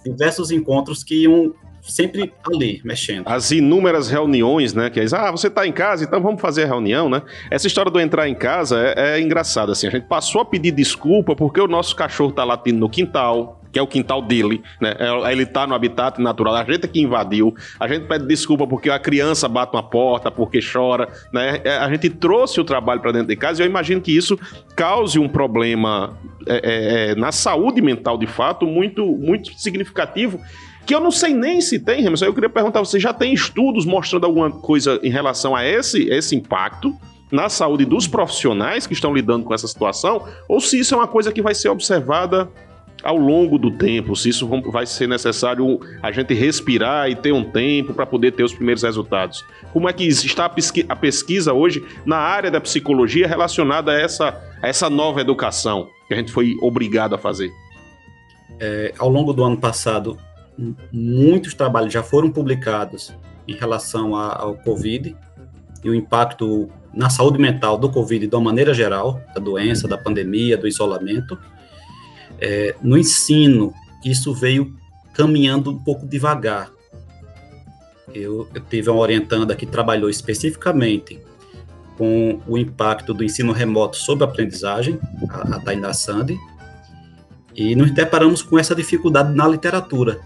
diversos 0.04 0.52
encontros 0.52 1.04
que 1.04 1.24
iam 1.24 1.54
sempre 1.82 2.32
ali, 2.46 2.82
mexendo. 2.84 3.28
As 3.28 3.52
inúmeras 3.52 4.10
reuniões, 4.10 4.74
né? 4.74 4.90
Que 4.90 5.00
é, 5.00 5.06
ah, 5.14 5.32
você 5.32 5.48
está 5.48 5.66
em 5.66 5.72
casa, 5.72 6.04
então 6.04 6.22
vamos 6.22 6.42
fazer 6.42 6.64
a 6.64 6.68
reunião, 6.68 7.10
né? 7.10 7.22
Essa 7.50 7.68
história 7.68 7.92
do 7.92 8.00
entrar 8.00 8.28
em 8.28 8.36
casa 8.36 8.80
é, 8.80 9.16
é 9.16 9.22
engraçada, 9.22 9.72
assim. 9.72 9.88
A 9.88 9.92
gente 9.92 10.06
passou 10.08 10.42
a 10.42 10.46
pedir 10.46 10.72
desculpa 10.72 11.36
porque 11.36 11.60
o 11.60 11.68
nosso 11.68 11.96
cachorro 11.96 12.30
está 12.30 12.44
latindo 12.44 12.80
no 12.80 12.90
quintal, 12.90 13.61
que 13.72 13.80
é 13.80 13.82
o 13.82 13.88
quintal 13.88 14.22
dele, 14.22 14.62
né? 14.80 14.96
É, 15.00 15.32
ele 15.32 15.46
tá 15.46 15.66
no 15.66 15.74
habitat 15.74 16.20
natural, 16.22 16.56
a 16.56 16.64
gente 16.64 16.86
é 16.86 16.88
que 16.88 17.02
invadiu. 17.02 17.56
A 17.80 17.88
gente 17.88 18.06
pede 18.06 18.28
desculpa 18.28 18.68
porque 18.68 18.90
a 18.90 19.00
criança 19.00 19.48
bate 19.48 19.74
na 19.74 19.82
porta, 19.82 20.30
porque 20.30 20.60
chora, 20.62 21.08
né? 21.32 21.62
É, 21.64 21.78
a 21.78 21.90
gente 21.90 22.10
trouxe 22.10 22.60
o 22.60 22.64
trabalho 22.64 23.02
para 23.02 23.12
dentro 23.12 23.28
de 23.30 23.36
casa 23.36 23.62
e 23.62 23.66
eu 23.66 23.70
imagino 23.70 24.02
que 24.02 24.16
isso 24.16 24.38
cause 24.76 25.18
um 25.18 25.30
problema 25.30 26.18
é, 26.48 27.12
é, 27.12 27.16
na 27.16 27.32
saúde 27.32 27.82
mental, 27.82 28.18
de 28.18 28.28
fato, 28.28 28.66
muito, 28.66 29.06
muito 29.06 29.54
significativo. 29.60 30.40
Que 30.86 30.96
eu 30.96 31.00
não 31.00 31.12
sei 31.12 31.34
nem 31.34 31.62
se 31.62 31.80
tem, 31.80 32.02
Remerson. 32.02 32.26
Eu 32.26 32.34
queria 32.34 32.50
perguntar: 32.50 32.80
você 32.80 33.00
já 33.00 33.14
tem 33.14 33.34
estudos 33.34 33.86
mostrando 33.86 34.26
alguma 34.26 34.52
coisa 34.52 35.00
em 35.04 35.10
relação 35.10 35.56
a 35.56 35.66
esse, 35.66 36.10
esse 36.10 36.36
impacto? 36.36 36.94
na 37.32 37.48
saúde 37.48 37.86
dos 37.86 38.08
profissionais 38.08 38.86
que 38.86 38.92
estão 38.94 39.14
lidando 39.14 39.46
com 39.46 39.54
essa 39.54 39.66
situação, 39.66 40.28
ou 40.50 40.60
se 40.60 40.78
isso 40.78 40.94
é 40.94 40.98
uma 40.98 41.08
coisa 41.08 41.32
que 41.32 41.42
vai 41.42 41.56
ser 41.56 41.70
observada 41.70 42.52
ao 43.04 43.18
longo 43.18 43.58
do 43.58 43.72
tempo, 43.72 44.16
se 44.16 44.30
isso 44.30 44.48
vai 44.72 44.86
ser 44.86 45.08
necessário 45.08 45.80
a 46.02 46.12
gente 46.12 46.34
respirar 46.34 47.10
e 47.10 47.16
ter 47.16 47.32
um 47.32 47.44
tempo 47.44 47.94
para 47.94 48.06
poder 48.06 48.32
ter 48.32 48.44
os 48.44 48.54
primeiros 48.54 48.84
resultados. 48.84 49.44
Como 49.74 49.90
é 49.90 49.94
que 49.94 50.04
está 50.06 50.46
a 50.90 50.96
pesquisa 50.96 51.54
hoje 51.54 51.84
na 52.06 52.18
área 52.18 52.52
da 52.52 52.62
psicologia 52.62 53.28
relacionada 53.28 53.92
a 53.92 54.00
essa, 54.00 54.40
a 54.62 54.68
essa 54.68 54.90
nova 54.90 55.22
educação 55.22 55.90
que 56.08 56.14
a 56.14 56.18
gente 56.18 56.32
foi 56.32 56.56
obrigado 56.62 57.16
a 57.16 57.18
fazer? 57.18 57.52
É, 58.60 58.94
ao 59.00 59.10
longo 59.10 59.34
do 59.34 59.44
ano 59.44 59.58
passado, 59.58 60.18
muitos 60.92 61.54
trabalhos 61.54 61.92
já 61.92 62.04
foram 62.04 62.30
publicados 62.30 63.14
em 63.48 63.54
relação 63.54 64.16
a, 64.16 64.40
ao 64.40 64.56
Covid 64.56 65.16
e 65.84 65.90
o 65.90 65.96
impacto 65.96 66.70
na 66.94 67.10
saúde 67.10 67.40
mental 67.40 67.78
do 67.78 67.90
Covid 67.90 68.28
de 68.28 68.36
uma 68.36 68.44
maneira 68.44 68.74
geral, 68.74 69.22
da 69.34 69.42
doença, 69.42 69.88
da 69.88 69.98
pandemia, 69.98 70.58
do 70.58 70.68
isolamento. 70.68 71.38
É, 72.42 72.76
no 72.82 72.98
ensino, 72.98 73.72
isso 74.04 74.34
veio 74.34 74.76
caminhando 75.14 75.70
um 75.70 75.78
pouco 75.78 76.08
devagar. 76.08 76.72
Eu, 78.14 78.50
eu 78.54 78.62
tive 78.62 78.90
uma 78.90 79.00
orientanda 79.00 79.56
que 79.56 79.66
trabalhou 79.66 80.10
especificamente 80.10 81.20
com 81.98 82.42
o 82.48 82.58
impacto 82.58 83.14
do 83.14 83.24
ensino 83.24 83.54
remoto 83.54 83.96
sobre 83.96 84.24
a 84.24 84.28
aprendizagem, 84.28 85.00
a, 85.30 85.56
a 85.56 85.60
Tainá 85.60 85.94
Sandy, 85.94 86.38
e 87.56 87.76
nos 87.76 87.92
deparamos 87.92 88.42
com 88.42 88.58
essa 88.58 88.74
dificuldade 88.74 89.36
na 89.36 89.48
literatura. 89.48 90.20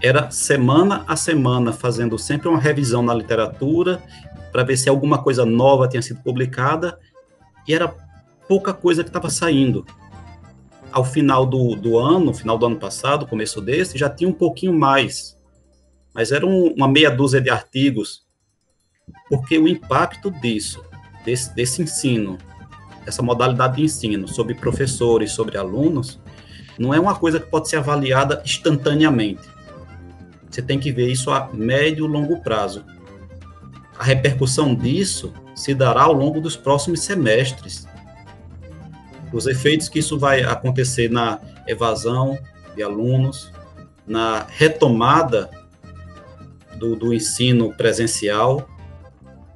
Era 0.00 0.30
semana 0.30 1.04
a 1.08 1.16
semana 1.16 1.72
fazendo 1.72 2.18
sempre 2.18 2.48
uma 2.48 2.60
revisão 2.60 3.02
na 3.02 3.14
literatura 3.14 4.02
para 4.52 4.62
ver 4.62 4.76
se 4.76 4.88
alguma 4.88 5.22
coisa 5.22 5.44
nova 5.44 5.88
tinha 5.88 6.02
sido 6.02 6.22
publicada 6.22 6.98
e 7.66 7.74
era 7.74 7.88
pouca 8.46 8.72
coisa 8.72 9.02
que 9.02 9.08
estava 9.08 9.30
saindo 9.30 9.84
ao 10.92 11.04
final 11.04 11.46
do, 11.46 11.74
do 11.74 11.98
ano, 11.98 12.34
final 12.34 12.58
do 12.58 12.66
ano 12.66 12.76
passado, 12.76 13.26
começo 13.26 13.60
desse, 13.60 13.98
já 13.98 14.08
tinha 14.08 14.28
um 14.28 14.32
pouquinho 14.34 14.72
mais. 14.72 15.36
Mas 16.14 16.30
era 16.30 16.46
um, 16.46 16.72
uma 16.74 16.86
meia 16.86 17.10
dúzia 17.10 17.40
de 17.40 17.50
artigos, 17.50 18.22
porque 19.28 19.58
o 19.58 19.66
impacto 19.66 20.30
disso, 20.30 20.84
desse, 21.24 21.54
desse 21.54 21.82
ensino, 21.82 22.38
essa 23.06 23.22
modalidade 23.22 23.76
de 23.76 23.82
ensino 23.82 24.28
sobre 24.28 24.54
professores, 24.54 25.32
sobre 25.32 25.56
alunos, 25.56 26.20
não 26.78 26.92
é 26.92 27.00
uma 27.00 27.14
coisa 27.14 27.40
que 27.40 27.46
pode 27.46 27.68
ser 27.68 27.76
avaliada 27.76 28.42
instantaneamente. 28.44 29.48
Você 30.48 30.60
tem 30.60 30.78
que 30.78 30.92
ver 30.92 31.10
isso 31.10 31.30
a 31.30 31.48
médio 31.52 32.04
e 32.04 32.08
longo 32.08 32.40
prazo. 32.40 32.84
A 33.98 34.04
repercussão 34.04 34.74
disso 34.74 35.32
se 35.54 35.74
dará 35.74 36.02
ao 36.02 36.12
longo 36.12 36.40
dos 36.40 36.56
próximos 36.56 37.00
semestres 37.00 37.86
os 39.32 39.46
efeitos 39.46 39.88
que 39.88 39.98
isso 39.98 40.18
vai 40.18 40.42
acontecer 40.42 41.10
na 41.10 41.40
evasão 41.66 42.38
de 42.74 42.82
alunos, 42.82 43.52
na 44.06 44.46
retomada 44.48 45.50
do, 46.76 46.96
do 46.96 47.14
ensino 47.14 47.72
presencial, 47.74 48.68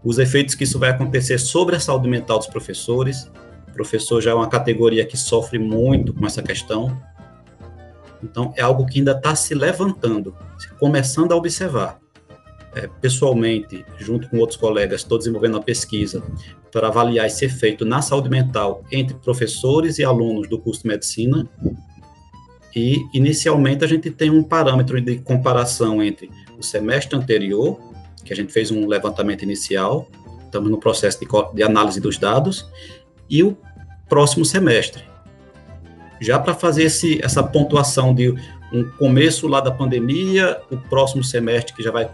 os 0.04 0.18
efeitos 0.18 0.54
que 0.54 0.64
isso 0.64 0.78
vai 0.78 0.90
acontecer 0.90 1.38
sobre 1.38 1.76
a 1.76 1.80
saúde 1.80 2.09
mental 2.09 2.38
dos 2.38 2.47
professores. 2.47 3.30
O 3.68 3.73
professor 3.73 4.21
já 4.21 4.30
é 4.30 4.35
uma 4.35 4.49
categoria 4.49 5.04
que 5.04 5.16
sofre 5.16 5.59
muito 5.59 6.14
com 6.14 6.25
essa 6.25 6.42
questão. 6.42 6.97
Então, 8.23 8.52
é 8.56 8.62
algo 8.62 8.87
que 8.87 8.99
ainda 8.99 9.12
está 9.12 9.35
se 9.35 9.54
levantando, 9.54 10.35
começando 10.78 11.33
a 11.33 11.37
observar 11.37 11.99
é, 12.76 12.88
pessoalmente, 13.00 13.85
junto 13.99 14.28
com 14.28 14.37
outros 14.37 14.59
colegas, 14.59 15.00
estou 15.00 15.16
desenvolvendo 15.16 15.54
uma 15.54 15.62
pesquisa 15.62 16.23
para 16.76 16.88
avaliar 16.88 17.26
esse 17.26 17.47
efeito 17.47 17.87
na 17.87 18.02
saúde 18.02 18.28
mental 18.28 18.85
entre 18.92 19.16
professores 19.16 19.99
e 19.99 20.04
alunos 20.04 20.47
do 20.47 20.59
curso 20.59 20.83
de 20.83 20.88
medicina. 20.88 21.49
E, 22.75 22.99
inicialmente, 23.14 23.83
a 23.83 23.88
gente 23.88 24.11
tem 24.11 24.28
um 24.28 24.42
parâmetro 24.42 25.00
de 25.00 25.16
comparação 25.16 26.02
entre 26.02 26.30
o 26.59 26.62
semestre 26.62 27.16
anterior, 27.16 27.80
que 28.23 28.30
a 28.30 28.37
gente 28.37 28.52
fez 28.52 28.71
um 28.71 28.87
levantamento 28.87 29.42
inicial, 29.42 30.06
estamos 30.45 30.71
no 30.71 30.76
processo 30.76 31.18
de, 31.18 31.26
de 31.54 31.62
análise 31.62 31.99
dos 31.99 32.18
dados, 32.18 32.71
e 33.30 33.42
o 33.42 33.56
próximo 34.06 34.45
semestre. 34.45 35.02
Já 36.21 36.38
para 36.38 36.54
fazer 36.54 36.83
esse, 36.83 37.25
essa 37.25 37.42
pontuação 37.42 38.14
de 38.14 38.35
um 38.71 38.85
começo 38.99 39.49
lá 39.49 39.62
da 39.62 39.71
pandemia, 39.71 40.61
o 40.71 40.76
próximo 40.76 41.25
semestre 41.25 41.73
que 41.73 41.83
já 41.83 41.90
vai 41.90 42.11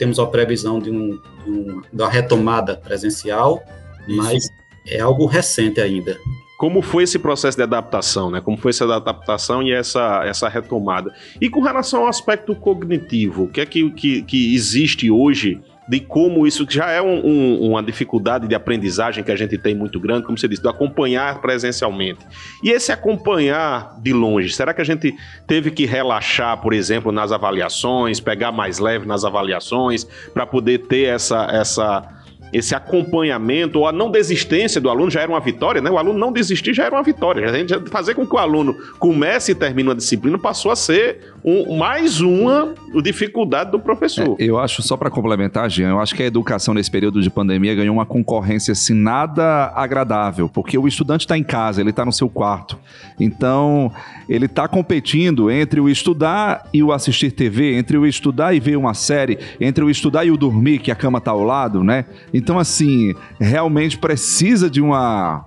temos 0.00 0.18
a 0.18 0.24
previsão 0.24 0.78
de, 0.78 0.90
um, 0.90 1.20
de 1.44 1.50
um, 1.50 1.82
da 1.92 2.08
retomada 2.08 2.74
presencial, 2.74 3.62
Isso. 4.08 4.16
mas 4.16 4.48
é 4.88 4.98
algo 4.98 5.26
recente 5.26 5.78
ainda. 5.78 6.16
Como 6.58 6.80
foi 6.80 7.02
esse 7.02 7.18
processo 7.18 7.58
de 7.58 7.62
adaptação, 7.62 8.30
né? 8.30 8.40
Como 8.40 8.56
foi 8.56 8.70
essa 8.70 8.84
adaptação 8.96 9.62
e 9.62 9.70
essa, 9.72 10.22
essa 10.24 10.48
retomada? 10.48 11.14
E 11.38 11.50
com 11.50 11.60
relação 11.60 12.02
ao 12.02 12.08
aspecto 12.08 12.54
cognitivo, 12.54 13.44
o 13.44 13.48
que 13.48 13.60
é 13.60 13.66
que, 13.66 13.90
que, 13.90 14.22
que 14.22 14.54
existe 14.54 15.10
hoje 15.10 15.60
de 15.90 15.98
como 15.98 16.46
isso 16.46 16.64
já 16.70 16.88
é 16.88 17.02
um, 17.02 17.26
um, 17.26 17.70
uma 17.70 17.82
dificuldade 17.82 18.46
de 18.46 18.54
aprendizagem 18.54 19.24
que 19.24 19.32
a 19.32 19.34
gente 19.34 19.58
tem 19.58 19.74
muito 19.74 19.98
grande, 19.98 20.24
como 20.24 20.38
você 20.38 20.46
disse, 20.46 20.62
de 20.62 20.68
acompanhar 20.68 21.40
presencialmente. 21.40 22.24
E 22.62 22.70
esse 22.70 22.92
acompanhar 22.92 23.98
de 24.00 24.12
longe, 24.12 24.54
será 24.54 24.72
que 24.72 24.80
a 24.80 24.84
gente 24.84 25.12
teve 25.48 25.72
que 25.72 25.86
relaxar, 25.86 26.58
por 26.58 26.72
exemplo, 26.72 27.10
nas 27.10 27.32
avaliações, 27.32 28.20
pegar 28.20 28.52
mais 28.52 28.78
leve 28.78 29.04
nas 29.04 29.24
avaliações, 29.24 30.06
para 30.32 30.46
poder 30.46 30.86
ter 30.86 31.06
essa, 31.06 31.48
essa 31.50 32.19
esse 32.52 32.74
acompanhamento 32.74 33.80
ou 33.80 33.86
a 33.86 33.92
não 33.92 34.10
desistência 34.10 34.80
do 34.80 34.88
aluno 34.88 35.10
já 35.10 35.20
era 35.20 35.30
uma 35.30 35.40
vitória, 35.40 35.80
né? 35.80 35.90
O 35.90 35.98
aluno 35.98 36.18
não 36.18 36.32
desistir 36.32 36.74
já 36.74 36.84
era 36.84 36.94
uma 36.94 37.02
vitória. 37.02 37.48
A 37.48 37.52
gente 37.52 37.90
fazer 37.90 38.14
com 38.14 38.26
que 38.26 38.34
o 38.34 38.38
aluno 38.38 38.76
comece 38.98 39.52
e 39.52 39.54
termine 39.54 39.88
uma 39.88 39.94
disciplina 39.94 40.38
passou 40.38 40.70
a 40.70 40.76
ser 40.76 41.32
um, 41.44 41.76
mais 41.76 42.20
uma 42.20 42.74
dificuldade 43.02 43.70
do 43.70 43.78
professor. 43.78 44.36
É, 44.38 44.44
eu 44.44 44.58
acho, 44.58 44.82
só 44.82 44.96
para 44.96 45.10
complementar, 45.10 45.68
Jean, 45.70 45.90
eu 45.90 46.00
acho 46.00 46.14
que 46.14 46.22
a 46.22 46.26
educação 46.26 46.74
nesse 46.74 46.90
período 46.90 47.20
de 47.20 47.30
pandemia 47.30 47.74
ganhou 47.74 47.94
uma 47.94 48.06
concorrência 48.06 48.72
assim 48.72 48.94
nada 48.94 49.72
agradável, 49.74 50.48
porque 50.48 50.76
o 50.76 50.86
estudante 50.86 51.22
está 51.22 51.36
em 51.36 51.44
casa, 51.44 51.80
ele 51.80 51.90
está 51.90 52.04
no 52.04 52.12
seu 52.12 52.28
quarto. 52.28 52.78
Então, 53.18 53.92
ele 54.28 54.46
está 54.46 54.68
competindo 54.68 55.50
entre 55.50 55.80
o 55.80 55.88
estudar 55.88 56.68
e 56.72 56.82
o 56.82 56.92
assistir 56.92 57.30
TV, 57.30 57.76
entre 57.76 57.96
o 57.96 58.06
estudar 58.06 58.54
e 58.54 58.60
ver 58.60 58.76
uma 58.76 58.94
série, 58.94 59.38
entre 59.60 59.84
o 59.84 59.90
estudar 59.90 60.24
e 60.24 60.30
o 60.30 60.36
dormir, 60.36 60.78
que 60.78 60.90
a 60.90 60.94
cama 60.94 61.18
está 61.18 61.30
ao 61.30 61.42
lado, 61.42 61.82
né? 61.82 62.04
Então, 62.40 62.58
assim, 62.58 63.14
realmente 63.38 63.98
precisa 63.98 64.70
de 64.70 64.80
uma 64.80 65.44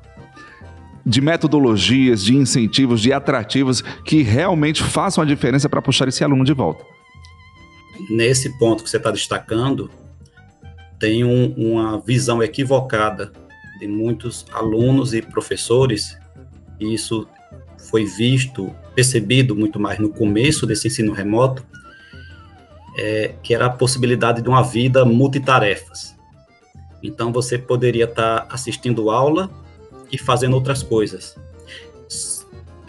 de 1.06 1.20
metodologias, 1.20 2.24
de 2.24 2.34
incentivos, 2.34 3.02
de 3.02 3.12
atrativos 3.12 3.82
que 4.06 4.22
realmente 4.22 4.82
façam 4.82 5.22
a 5.22 5.28
diferença 5.28 5.68
para 5.68 5.82
puxar 5.82 6.08
esse 6.08 6.24
aluno 6.24 6.46
de 6.46 6.54
volta. 6.54 6.86
Nesse 8.10 8.58
ponto 8.58 8.84
que 8.84 8.90
você 8.90 8.98
está 8.98 9.12
destacando, 9.12 9.90
tem 10.98 11.26
um, 11.26 11.54
uma 11.58 12.00
visão 12.00 12.42
equivocada 12.42 13.34
de 13.80 13.88
muitos 13.88 14.46
alunos 14.54 15.14
e 15.14 15.22
professores 15.22 16.18
e 16.80 16.94
isso 16.94 17.28
foi 17.90 18.06
visto, 18.06 18.74
percebido 18.96 19.56
muito 19.56 19.80
mais 19.80 20.00
no 20.00 20.10
começo 20.10 20.66
desse 20.66 20.88
ensino 20.88 21.12
remoto, 21.12 21.66
é, 22.98 23.36
que 23.42 23.54
era 23.54 23.66
a 23.66 23.70
possibilidade 23.70 24.42
de 24.42 24.50
uma 24.50 24.62
vida 24.62 25.04
multitarefas. 25.04 26.13
Então, 27.04 27.32
você 27.34 27.58
poderia 27.58 28.06
estar 28.06 28.48
assistindo 28.50 29.12
aula 29.12 29.52
e 30.10 30.18
fazendo 30.18 30.54
outras 30.54 30.82
coisas. 30.82 31.36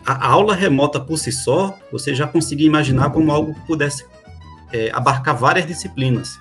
A 0.07 0.29
aula 0.29 0.55
remota 0.55 1.01
por 1.01 1.19
si 1.19 1.33
só, 1.33 1.77
você 1.91 2.15
já 2.15 2.27
conseguia 2.27 2.67
imaginar 2.67 3.11
como 3.11 3.33
algo 3.33 3.55
que 3.55 3.67
pudesse 3.67 4.07
é, 4.73 4.91
abarcar 4.93 5.37
várias 5.37 5.67
disciplinas. 5.67 6.39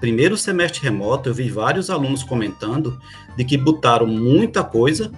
Primeiro 0.00 0.36
semestre 0.36 0.82
remoto, 0.82 1.28
eu 1.28 1.34
vi 1.34 1.48
vários 1.50 1.90
alunos 1.90 2.22
comentando 2.22 2.98
de 3.36 3.44
que 3.44 3.56
botaram 3.56 4.06
muita 4.06 4.62
coisa 4.62 5.10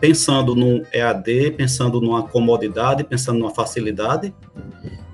pensando 0.00 0.54
no 0.54 0.86
EAD, 0.92 1.52
pensando 1.56 2.00
numa 2.00 2.22
comodidade, 2.22 3.02
pensando 3.02 3.38
numa 3.38 3.54
facilidade. 3.54 4.32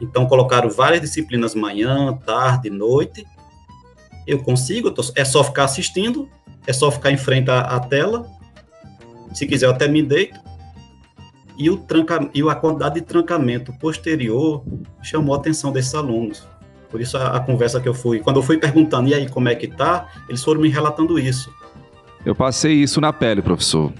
Então, 0.00 0.26
colocaram 0.26 0.68
várias 0.68 1.00
disciplinas 1.00 1.54
manhã, 1.54 2.12
tarde, 2.26 2.68
noite. 2.68 3.24
Eu 4.26 4.38
consigo, 4.42 4.88
eu 4.88 4.92
tô, 4.92 5.02
é 5.14 5.24
só 5.24 5.42
ficar 5.44 5.64
assistindo, 5.64 6.28
é 6.66 6.72
só 6.72 6.90
ficar 6.90 7.10
em 7.10 7.16
frente 7.16 7.50
à, 7.50 7.60
à 7.60 7.80
tela. 7.80 8.26
Se 9.32 9.46
quiser, 9.46 9.66
eu 9.66 9.70
até 9.70 9.88
me 9.88 10.02
deito. 10.02 10.38
E, 11.56 11.70
o 11.70 11.76
tranca, 11.76 12.28
e 12.34 12.42
a 12.42 12.54
quantidade 12.54 12.96
de 12.96 13.02
trancamento 13.02 13.72
posterior 13.74 14.64
chamou 15.02 15.34
a 15.34 15.38
atenção 15.38 15.72
desses 15.72 15.94
alunos. 15.94 16.46
Por 16.90 17.00
isso, 17.00 17.16
a, 17.16 17.36
a 17.36 17.40
conversa 17.40 17.80
que 17.80 17.88
eu 17.88 17.94
fui, 17.94 18.20
quando 18.20 18.36
eu 18.36 18.42
fui 18.42 18.58
perguntando, 18.58 19.08
e 19.08 19.14
aí, 19.14 19.28
como 19.28 19.48
é 19.48 19.54
que 19.54 19.68
tá? 19.68 20.08
Eles 20.28 20.42
foram 20.42 20.60
me 20.60 20.68
relatando 20.68 21.18
isso. 21.18 21.52
Eu 22.24 22.34
passei 22.34 22.72
isso 22.74 23.00
na 23.00 23.12
pele, 23.12 23.42
professor. 23.42 23.92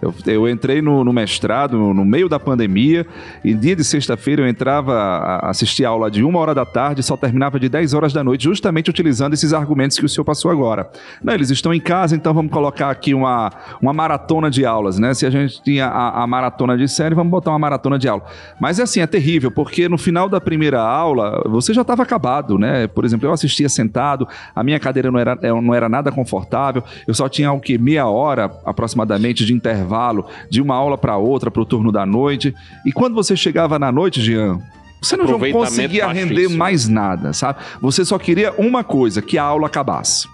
Eu, 0.00 0.14
eu 0.26 0.48
entrei 0.48 0.80
no, 0.80 1.04
no 1.04 1.12
mestrado 1.12 1.76
no, 1.76 2.04
meio 2.04 2.28
da 2.28 2.38
pandemia 2.38 3.06
e 3.44 3.52
dia 3.52 3.74
de 3.74 3.82
sexta-feira 3.82 4.42
eu 4.42 4.48
entrava 4.48 4.94
a 4.94 5.50
assistir 5.50 5.84
a 5.84 5.88
aula 5.88 6.10
de 6.10 6.22
uma 6.22 6.38
hora 6.38 6.54
da 6.54 6.64
tarde 6.64 7.00
e 7.00 7.04
só 7.04 7.16
terminava 7.16 7.58
de 7.58 7.68
10 7.68 7.94
horas 7.94 8.12
da 8.12 8.22
noite, 8.22 8.44
justamente 8.44 8.88
utilizando 8.90 9.34
esses 9.34 9.52
argumentos 9.52 9.98
que 9.98 10.04
o 10.04 10.08
senhor 10.08 10.24
passou 10.24 10.50
agora. 10.50 10.88
Não, 11.22 11.34
eles 11.34 11.50
estão 11.50 11.74
em 11.74 11.80
casa, 11.80 12.14
então 12.14 12.32
vamos 12.32 12.52
colocar 12.52 12.90
aqui 12.90 13.12
uma, 13.12 13.50
uma 13.82 13.92
maratona 13.92 14.50
de 14.50 14.64
aulas, 14.64 14.98
né? 14.98 15.12
Se 15.14 15.26
a 15.26 15.30
gente 15.30 15.62
tinha 15.62 15.86
a, 15.86 16.22
a 16.22 16.26
maratona 16.26 16.76
de 16.76 16.86
série, 16.88 17.14
vamos 17.14 17.30
botar 17.30 17.50
uma 17.50 17.58
maratona 17.58 17.98
de 17.98 18.08
aula. 18.08 18.24
Mas 18.60 18.78
é 18.78 18.84
assim, 18.84 19.00
é 19.00 19.06
terrível, 19.06 19.50
porque 19.50 19.88
no 19.88 19.98
final 19.98 20.28
da 20.28 20.40
primeira 20.40 20.80
aula 20.80 21.42
você 21.46 21.74
já 21.74 21.82
estava 21.82 22.02
acabado, 22.02 22.58
né? 22.58 22.86
Por 22.86 23.04
exemplo, 23.04 23.28
eu 23.28 23.32
assistia 23.32 23.68
sentado, 23.68 24.28
a 24.54 24.62
minha 24.62 24.78
cadeira 24.78 25.10
não 25.10 25.18
era, 25.18 25.36
não 25.60 25.74
era 25.74 25.88
nada 25.88 26.12
confortável, 26.12 26.82
eu 27.06 27.14
só 27.14 27.28
tinha 27.28 27.50
o 27.52 27.60
que? 27.60 27.76
Meia 27.78 28.06
hora 28.06 28.50
aproximadamente 28.64 29.44
de 29.44 29.52
intervalo 29.52 29.87
intervalo 29.88 30.26
de 30.50 30.60
uma 30.60 30.74
aula 30.74 30.98
para 30.98 31.16
outra, 31.16 31.50
para 31.50 31.62
o 31.62 31.64
turno 31.64 31.90
da 31.90 32.04
noite. 32.04 32.54
E 32.84 32.92
quando 32.92 33.14
você 33.14 33.36
chegava 33.36 33.78
na 33.78 33.90
noite, 33.90 34.20
Jean, 34.20 34.60
você 35.00 35.16
não 35.16 35.26
conseguia 35.50 36.06
render 36.08 36.48
mais 36.48 36.86
nada, 36.86 37.32
sabe? 37.32 37.60
Você 37.80 38.04
só 38.04 38.18
queria 38.18 38.52
uma 38.52 38.84
coisa, 38.84 39.22
que 39.22 39.38
a 39.38 39.42
aula 39.42 39.66
acabasse. 39.66 40.28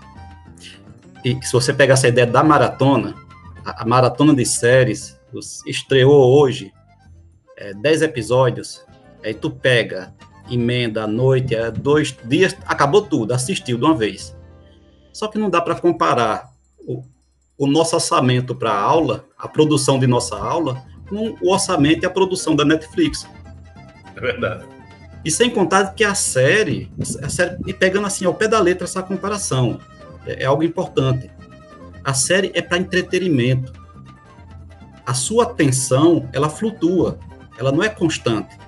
E 1.24 1.38
se 1.42 1.52
você 1.52 1.72
pegar 1.72 1.94
essa 1.94 2.08
ideia 2.08 2.26
da 2.26 2.42
maratona, 2.42 3.14
a, 3.64 3.82
a 3.82 3.86
maratona 3.86 4.34
de 4.34 4.44
séries 4.44 5.18
estreou 5.66 6.38
hoje, 6.38 6.72
é, 7.56 7.72
10 7.72 8.02
episódios, 8.02 8.84
aí 9.24 9.32
tu 9.32 9.50
pega, 9.50 10.12
emenda 10.50 11.04
à 11.04 11.06
noite, 11.06 11.54
é, 11.54 11.70
dois 11.70 12.14
dias, 12.24 12.56
acabou 12.66 13.02
tudo, 13.02 13.32
assistiu 13.32 13.78
de 13.78 13.84
uma 13.84 13.94
vez. 13.94 14.36
Só 15.12 15.28
que 15.28 15.38
não 15.38 15.48
dá 15.48 15.60
para 15.60 15.76
comparar 15.76 16.53
o, 17.58 17.66
nosso 17.66 17.94
orçamento 17.94 18.54
para 18.54 18.70
a 18.70 18.80
aula, 18.80 19.26
a 19.38 19.48
produção 19.48 19.98
de 19.98 20.06
nossa 20.06 20.36
aula, 20.36 20.82
com 21.08 21.36
o 21.40 21.52
orçamento 21.52 22.02
e 22.02 22.06
a 22.06 22.10
produção 22.10 22.56
da 22.56 22.64
Netflix. 22.64 23.26
É 24.16 24.20
verdade. 24.20 24.64
E 25.24 25.30
sem 25.30 25.48
contar 25.48 25.94
que 25.94 26.04
a 26.04 26.14
série, 26.14 26.90
a 27.22 27.28
série 27.28 27.56
e 27.66 27.72
pegando 27.72 28.06
assim 28.06 28.24
ao 28.24 28.34
pé 28.34 28.46
da 28.46 28.60
letra 28.60 28.84
essa 28.84 29.02
comparação, 29.02 29.80
é, 30.26 30.42
é 30.42 30.46
algo 30.46 30.62
importante. 30.62 31.30
A 32.02 32.12
série 32.12 32.50
é 32.54 32.60
para 32.60 32.78
entretenimento. 32.78 33.72
A 35.06 35.14
sua 35.14 35.44
atenção, 35.44 36.28
ela 36.32 36.50
flutua, 36.50 37.18
ela 37.58 37.72
não 37.72 37.82
é 37.82 37.88
constante. 37.88 38.58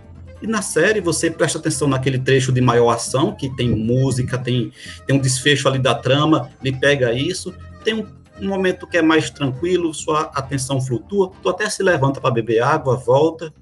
E 0.40 0.46
na 0.46 0.62
série 0.62 1.00
você 1.00 1.30
presta 1.30 1.58
atenção 1.58 1.88
naquele 1.88 2.18
trecho 2.18 2.52
de 2.52 2.60
maior 2.60 2.90
ação, 2.90 3.34
que 3.34 3.54
tem 3.56 3.70
música, 3.70 4.38
tem, 4.38 4.72
tem 5.06 5.16
um 5.16 5.20
desfecho 5.20 5.68
ali 5.68 5.78
da 5.78 5.94
trama, 5.94 6.50
ele 6.62 6.76
pega 6.76 7.12
isso, 7.12 7.54
tem 7.84 7.94
um 7.94 8.06
um 8.40 8.48
momento 8.48 8.86
que 8.86 8.96
é 8.96 9.02
mais 9.02 9.30
tranquilo, 9.30 9.92
sua 9.94 10.30
atenção 10.34 10.80
flutua, 10.80 11.30
tu 11.42 11.48
até 11.48 11.68
se 11.68 11.82
levanta 11.82 12.20
para 12.20 12.30
beber 12.30 12.62
água, 12.62 12.96
volta. 12.96 13.52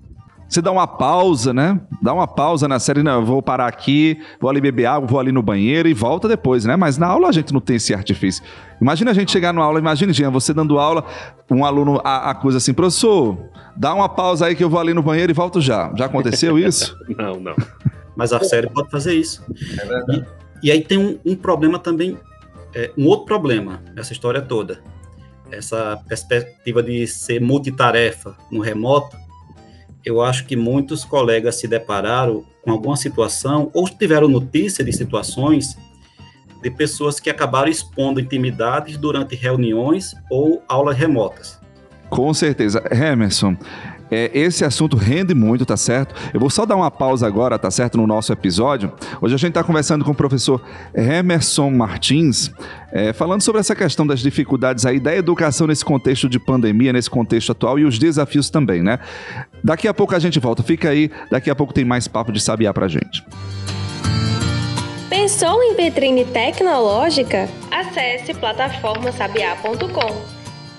Você 0.48 0.60
dá 0.60 0.70
uma 0.70 0.87
pausa, 0.87 1.52
né? 1.52 1.80
Dá 2.02 2.12
uma 2.12 2.28
pausa 2.28 2.68
na 2.68 2.78
série, 2.78 3.02
não, 3.02 3.20
eu 3.20 3.24
vou 3.24 3.42
parar 3.42 3.66
aqui, 3.66 4.18
vou 4.40 4.50
ali 4.50 4.60
beber 4.60 4.87
água, 4.87 5.08
vou 5.08 5.18
ali 5.18 5.32
no 5.32 5.42
banheiro 5.42 5.88
e 5.88 5.94
volta 5.94 6.28
depois, 6.28 6.64
né? 6.64 6.76
Mas 6.76 6.98
na 6.98 7.06
aula 7.06 7.28
a 7.28 7.32
gente 7.32 7.52
não 7.52 7.60
tem 7.60 7.76
esse 7.76 7.94
artifício. 7.94 8.42
Imagina 8.80 9.10
a 9.10 9.14
gente 9.14 9.32
chegar 9.32 9.52
numa 9.52 9.64
aula, 9.64 9.78
imagine, 9.78 10.12
Jean, 10.12 10.30
você 10.30 10.52
dando 10.52 10.78
aula, 10.78 11.04
um 11.50 11.64
aluno 11.64 12.00
a, 12.04 12.34
coisa 12.34 12.58
assim, 12.58 12.74
professor, 12.74 13.38
dá 13.74 13.94
uma 13.94 14.08
pausa 14.08 14.46
aí 14.46 14.54
que 14.54 14.62
eu 14.62 14.70
vou 14.70 14.78
ali 14.78 14.92
no 14.92 15.02
banheiro 15.02 15.32
e 15.32 15.34
volto 15.34 15.60
já. 15.60 15.92
Já 15.96 16.04
aconteceu 16.04 16.58
isso? 16.58 16.96
não, 17.18 17.40
não. 17.40 17.56
Mas 18.14 18.32
a 18.32 18.40
série 18.40 18.68
pode 18.68 18.90
fazer 18.90 19.14
isso. 19.14 19.42
É 19.80 19.87
verdade. 19.87 20.26
E, 20.62 20.68
e 20.68 20.70
aí 20.70 20.82
tem 20.82 20.98
um, 20.98 21.18
um 21.24 21.34
problema 21.34 21.78
também 21.78 22.16
é, 22.74 22.90
um 22.96 23.06
outro 23.06 23.26
problema 23.26 23.82
nessa 23.94 24.12
história 24.12 24.42
toda, 24.42 24.82
essa 25.50 26.02
perspectiva 26.08 26.82
de 26.82 27.06
ser 27.06 27.40
multitarefa 27.40 28.37
no 28.50 28.60
remoto, 28.60 29.16
eu 30.04 30.20
acho 30.20 30.44
que 30.44 30.56
muitos 30.56 31.04
colegas 31.04 31.56
se 31.56 31.66
depararam 31.66 32.44
com 32.62 32.70
alguma 32.70 32.96
situação 32.96 33.70
ou 33.72 33.88
tiveram 33.88 34.28
notícia 34.28 34.84
de 34.84 34.92
situações 34.92 35.76
de 36.62 36.70
pessoas 36.70 37.20
que 37.20 37.28
acabaram 37.28 37.68
expondo 37.70 38.20
intimidades 38.20 38.96
durante 38.96 39.34
reuniões 39.34 40.14
ou 40.30 40.62
aulas 40.66 40.96
remotas. 40.96 41.60
Com 42.08 42.32
certeza. 42.32 42.82
Emerson, 42.90 43.56
é, 44.11 44.31
esse 44.35 44.64
assunto 44.64 44.97
rende 44.97 45.35
muito, 45.35 45.64
tá 45.64 45.77
certo? 45.77 46.14
Eu 46.33 46.40
vou 46.40 46.51
só 46.51 46.67
dar 46.67 46.77
uma 46.77 46.90
pausa 46.90 47.27
agora, 47.27 47.59
tá 47.59 47.71
certo, 47.71 47.97
no 47.97 48.07
nosso 48.07 48.33
episódio. 48.33 48.93
Hoje 49.21 49.35
a 49.35 49.38
gente 49.38 49.51
está 49.51 49.64
conversando 49.64 50.05
com 50.05 50.12
o 50.12 50.14
professor 50.14 50.62
Emerson 50.95 51.71
Martins, 51.71 52.51
é, 52.93 53.12
falando 53.12 53.43
sobre 53.43 53.61
essa 53.61 53.75
questão 53.75 54.07
das 54.07 54.21
dificuldades 54.21 54.87
aí 54.87 55.01
da 55.01 55.14
educação 55.14 55.67
nesse 55.67 55.85
contexto 55.85 56.29
de 56.29 56.38
pandemia, 56.38 56.93
nesse 56.93 57.11
contexto 57.11 57.53
atual 57.53 57.79
e 57.79 57.85
os 57.85 57.99
desafios 57.99 58.51
também, 58.51 58.83
né? 58.83 58.99
Daqui 59.62 59.88
a 59.88 59.95
pouco 59.95 60.14
a 60.14 60.19
gente 60.19 60.38
volta. 60.38 60.62
Fica 60.62 60.90
aí, 60.90 61.11
daqui 61.31 61.51
a 61.51 61.55
pouco 61.55 61.73
tem 61.73 61.85
mais 61.85 62.07
papo 62.07 62.33
de 62.33 62.40
sabiá 62.40 62.73
pra 62.73 62.88
gente. 62.88 63.25
Pensou 65.09 65.62
em 65.62 65.77
vitrine 65.77 66.25
tecnológica? 66.25 67.49
Acesse 67.71 68.35
plataformasabiá.com 68.35 70.34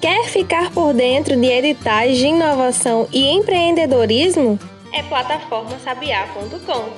Quer 0.06 0.26
ficar 0.26 0.70
por 0.70 0.94
dentro 0.94 1.36
de 1.36 1.48
editais 1.48 2.20
de 2.20 2.28
inovação 2.28 3.08
e 3.12 3.28
empreendedorismo? 3.28 4.60
É 4.94 5.02
plataformasabiá.com. 5.02 6.90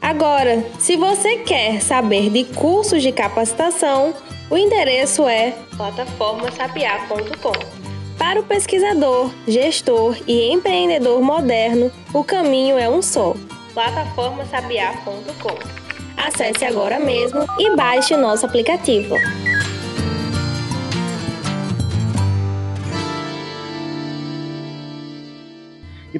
Agora, 0.00 0.64
se 0.78 0.96
você 0.96 1.38
quer 1.38 1.82
saber 1.82 2.30
de 2.30 2.44
cursos 2.44 3.02
de 3.02 3.10
capacitação, 3.10 4.14
o 4.48 4.56
endereço 4.56 5.26
é 5.26 5.56
plataformasabiá.com. 5.76 7.52
Para 8.16 8.38
o 8.38 8.44
pesquisador, 8.44 9.32
gestor 9.48 10.16
e 10.28 10.48
empreendedor 10.52 11.20
moderno, 11.20 11.90
o 12.14 12.22
caminho 12.22 12.78
é 12.78 12.88
um 12.88 13.02
só: 13.02 13.34
plataformasabiá.com. 13.74 15.58
Acesse 16.16 16.64
agora 16.64 17.00
mesmo 17.00 17.44
e 17.58 17.74
baixe 17.74 18.14
o 18.14 18.18
nosso 18.18 18.46
aplicativo. 18.46 19.16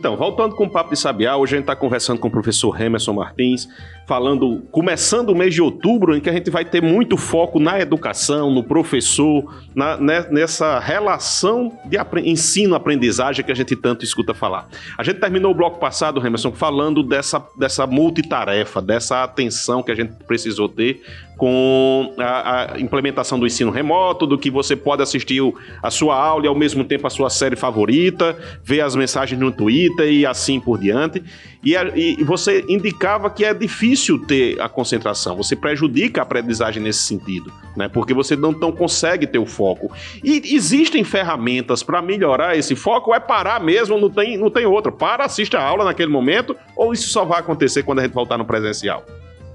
Então, 0.03 0.17
voltando 0.17 0.57
com 0.57 0.65
o 0.65 0.69
Papo 0.69 0.91
de 0.91 0.99
Sabiá, 0.99 1.37
hoje 1.37 1.55
a 1.55 1.57
gente 1.59 1.63
está 1.63 1.77
conversando 1.77 2.19
com 2.19 2.27
o 2.27 2.31
professor 2.31 2.81
Emerson 2.81 3.13
Martins, 3.13 3.69
falando, 4.05 4.61
começando 4.73 5.29
o 5.29 5.35
mês 5.35 5.55
de 5.55 5.63
outubro, 5.63 6.17
em 6.17 6.21
que 6.21 6.29
a 6.29 6.33
gente 6.33 6.51
vai 6.51 6.65
ter 6.65 6.83
muito 6.83 7.17
foco 7.17 7.61
na 7.61 7.79
educação, 7.79 8.51
no 8.51 8.65
professor, 8.65 9.63
na, 9.73 9.97
né, 9.97 10.27
nessa 10.29 10.81
relação 10.81 11.79
de 11.85 11.97
ensino-aprendizagem 12.29 13.45
que 13.45 13.53
a 13.53 13.55
gente 13.55 13.77
tanto 13.77 14.05
escuta 14.05 14.35
falar. 14.35 14.67
A 14.99 15.05
gente 15.05 15.21
terminou 15.21 15.53
o 15.53 15.55
bloco 15.55 15.79
passado, 15.79 16.19
Emerson, 16.27 16.51
falando 16.51 17.05
dessa, 17.05 17.41
dessa 17.57 17.87
multitarefa, 17.87 18.83
dessa 18.83 19.23
atenção 19.23 19.85
que 19.85 19.93
a 19.93 19.95
gente 19.95 20.15
precisou 20.27 20.69
ter 20.69 21.01
com 21.37 22.15
a, 22.19 22.75
a, 22.75 22.81
implementação 22.81 23.39
do 23.39 23.47
ensino 23.47 23.71
remoto, 23.71 24.27
do 24.27 24.39
que 24.39 24.51
você 24.51 24.77
pode 24.77 25.03
assistir 25.03 25.43
a 25.83 25.91
sua 25.91 26.17
aula 26.17 26.45
e 26.45 26.49
ao 26.49 26.55
mesmo 26.55 26.85
tempo 26.85 27.07
a 27.07 27.11
sua 27.11 27.31
série 27.31 27.57
favorita, 27.57 28.37
ver 28.63 28.81
as 28.81 28.95
mensagens 28.95 29.41
no 29.41 29.51
Twitter 29.51 29.92
e 30.01 30.25
assim 30.25 30.61
por 30.61 30.79
diante. 30.79 31.23
E, 31.65 31.75
e, 31.75 32.25
você 32.25 32.65
indicava 32.69 33.31
que 33.31 33.45
é 33.45 33.55
difícil 33.55 34.19
ter 34.27 34.61
a 34.61 34.69
concentração, 34.69 35.37
você 35.37 35.55
prejudica 35.55 36.21
a 36.21 36.25
aprendizagem 36.25 36.83
nesse 36.83 37.03
sentido, 37.03 37.53
né? 37.77 37.89
Porque 37.89 38.13
você 38.13 38.35
não, 38.35 38.51
não 38.51 38.73
consegue 38.73 39.27
ter 39.27 39.39
o 39.39 39.47
foco. 39.47 39.93
E 40.25 40.55
existem 40.55 41.05
ferramentas 41.05 41.83
para 41.83 42.03
melhorar 42.03 42.57
esse 42.57 42.75
foco, 42.75 43.15
é 43.15 43.21
parar 43.21 43.61
mesmo, 43.61 43.97
não 43.99 44.11
tem, 44.11 44.37
não 44.37 44.51
tem 44.51 44.67
outra. 44.67 44.91
Para, 44.91 45.25
assiste 45.25 45.57
a 45.57 45.63
aula 45.63 45.85
naquele 45.85 46.11
momento, 46.11 46.57
ou 46.77 46.93
isso 46.93 47.09
só 47.09 47.25
vai 47.25 47.39
acontecer 47.39 47.85
quando 47.85 48.01
a 48.01 48.03
gente 48.03 48.13
voltar 48.13 48.37
no 48.37 48.45
presencial? 48.45 49.05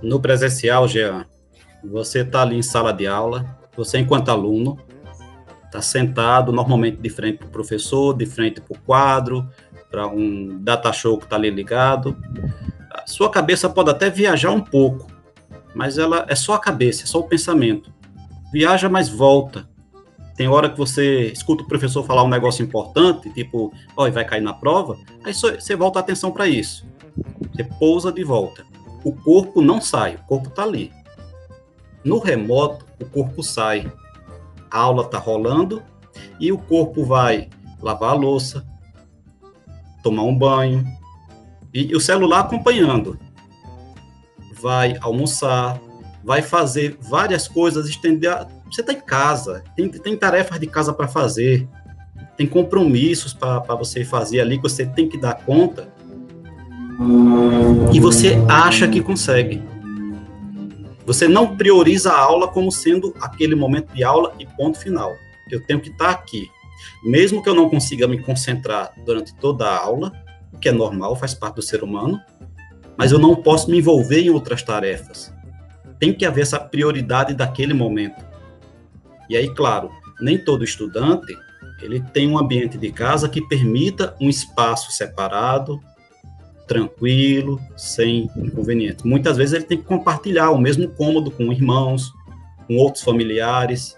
No 0.02 0.20
presencial, 0.20 0.88
Jean, 0.88 1.26
você 1.84 2.20
está 2.20 2.42
ali 2.44 2.56
em 2.56 2.62
sala 2.62 2.94
de 2.94 3.06
aula, 3.06 3.46
você 3.76 3.98
enquanto 3.98 4.30
aluno, 4.30 4.78
está 5.66 5.82
sentado 5.82 6.52
normalmente 6.52 6.98
de 6.98 7.10
frente 7.10 7.40
para 7.40 7.48
o 7.48 7.52
professor, 7.52 8.16
de 8.16 8.26
frente 8.26 8.62
para 8.62 8.76
o 8.76 8.80
quadro, 8.82 9.48
para 9.90 10.08
um 10.08 10.60
data 10.62 10.92
show 10.92 11.18
que 11.18 11.26
está 11.26 11.36
ali 11.36 11.50
ligado. 11.50 12.18
A 12.92 13.06
sua 13.08 13.30
cabeça 13.30 13.70
pode 13.70 13.90
até 13.90 14.10
viajar 14.10 14.52
um 14.52 14.62
pouco, 14.62 15.08
mas 15.74 15.98
ela 15.98 16.26
é 16.28 16.36
só 16.36 16.54
a 16.54 16.60
cabeça, 16.60 17.04
é 17.04 17.06
só 17.06 17.20
o 17.20 17.28
pensamento. 17.28 17.94
Viaja, 18.52 18.90
mas 18.90 19.10
volta. 19.10 19.68
Tem 20.36 20.48
hora 20.48 20.70
que 20.70 20.78
você 20.78 21.32
escuta 21.32 21.64
o 21.64 21.68
professor 21.68 22.04
falar 22.04 22.24
um 22.24 22.30
negócio 22.30 22.64
importante, 22.64 23.34
tipo, 23.34 23.74
ó, 23.96 24.08
oh, 24.08 24.12
vai 24.12 24.24
cair 24.24 24.42
na 24.42 24.54
prova, 24.54 24.98
aí 25.24 25.34
você 25.34 25.76
volta 25.76 26.00
a 26.00 26.02
atenção 26.02 26.32
para 26.32 26.48
isso. 26.48 26.86
Você 27.52 27.64
pousa 27.64 28.12
de 28.12 28.24
volta. 28.24 28.64
O 29.04 29.12
corpo 29.12 29.62
não 29.62 29.82
sai, 29.82 30.16
o 30.16 30.28
corpo 30.28 30.50
está 30.50 30.64
ali. 30.64 30.92
No 32.04 32.20
remoto, 32.20 32.86
o 33.02 33.06
corpo 33.06 33.42
sai. 33.42 33.92
A 34.70 34.80
aula 34.80 35.04
está 35.04 35.18
rolando 35.18 35.82
e 36.40 36.52
o 36.52 36.58
corpo 36.58 37.04
vai 37.04 37.50
lavar 37.82 38.12
a 38.12 38.16
louça, 38.16 38.66
tomar 40.08 40.24
um 40.24 40.36
banho, 40.36 40.86
e, 41.74 41.94
o 41.94 42.00
celular 42.00 42.40
acompanhando. 42.42 43.20
Vai 44.62 44.98
almoçar, 45.02 45.80
vai 46.24 46.42
fazer 46.42 46.98
várias 47.02 47.48
coisas, 47.48 47.90
estender. 47.90 48.34
Você 48.72 48.82
está 48.82 48.94
em 48.94 49.02
casa, 49.02 49.64
tem, 49.76 49.90
tem 49.90 50.16
tarefas 50.16 50.60
de 50.60 50.68
casa 50.68 50.94
para 50.94 51.08
fazer, 51.08 51.68
tem 52.38 52.48
compromissos 52.48 53.34
para 53.34 53.76
você 53.76 54.06
fazer 54.06 54.40
ali 54.40 54.56
que 54.58 54.64
você 54.64 54.86
tem 54.86 55.10
que 55.10 55.20
dar 55.20 55.36
conta. 55.46 55.90
E 57.94 58.00
você 58.00 58.38
acha 58.48 58.88
que 58.88 59.02
consegue. 59.02 59.62
Você 61.06 61.28
não 61.28 61.56
prioriza 61.56 62.12
a 62.12 62.20
aula 62.20 62.48
como 62.48 62.72
sendo 62.72 63.14
aquele 63.22 63.56
momento 63.56 63.94
de 63.94 64.04
aula 64.04 64.34
e 64.40 64.46
ponto 64.46 64.80
final. 64.80 65.16
Eu 65.52 65.62
tenho 65.62 65.80
que 65.80 65.90
estar 65.90 66.10
aqui. 66.10 66.50
Mesmo 67.04 67.42
que 67.42 67.50
eu 67.50 67.56
não 67.56 67.70
consiga 67.70 68.08
me 68.08 68.22
concentrar 68.22 68.94
durante 69.06 69.36
toda 69.36 69.66
a 69.66 69.78
aula, 69.78 70.12
o 70.54 70.58
que 70.58 70.70
é 70.70 70.72
normal, 70.72 71.16
faz 71.16 71.34
parte 71.34 71.56
do 71.56 71.62
ser 71.62 71.84
humano, 71.84 72.20
mas 72.98 73.12
eu 73.12 73.20
não 73.20 73.36
posso 73.36 73.70
me 73.70 73.78
envolver 73.78 74.22
em 74.22 74.30
outras 74.30 74.64
tarefas. 74.64 75.34
Tem 76.00 76.14
que 76.14 76.26
haver 76.26 76.42
essa 76.42 76.60
prioridade 76.60 77.34
daquele 77.34 77.74
momento. 77.74 78.26
E 79.30 79.36
aí, 79.36 79.54
claro, 79.54 79.92
nem 80.20 80.38
todo 80.38 80.64
estudante 80.64 81.36
ele 81.82 82.00
tem 82.00 82.28
um 82.28 82.38
ambiente 82.38 82.78
de 82.78 82.92
casa 82.92 83.30
que 83.30 83.42
permita 83.42 84.16
um 84.20 84.30
espaço 84.30 84.92
separado, 84.92 85.80
tranquilo, 86.68 87.62
sem 87.76 88.30
inconvenientes. 88.36 89.06
Muitas 89.06 89.38
vezes 89.38 89.54
ele 89.54 89.66
tem 89.66 89.78
que 89.78 89.84
compartilhar 89.84 90.52
o 90.52 90.58
mesmo 90.58 90.88
cômodo 90.90 91.32
com 91.32 91.52
irmãos, 91.52 92.12
com 92.68 92.78
outros 92.78 93.04
familiares. 93.04 93.97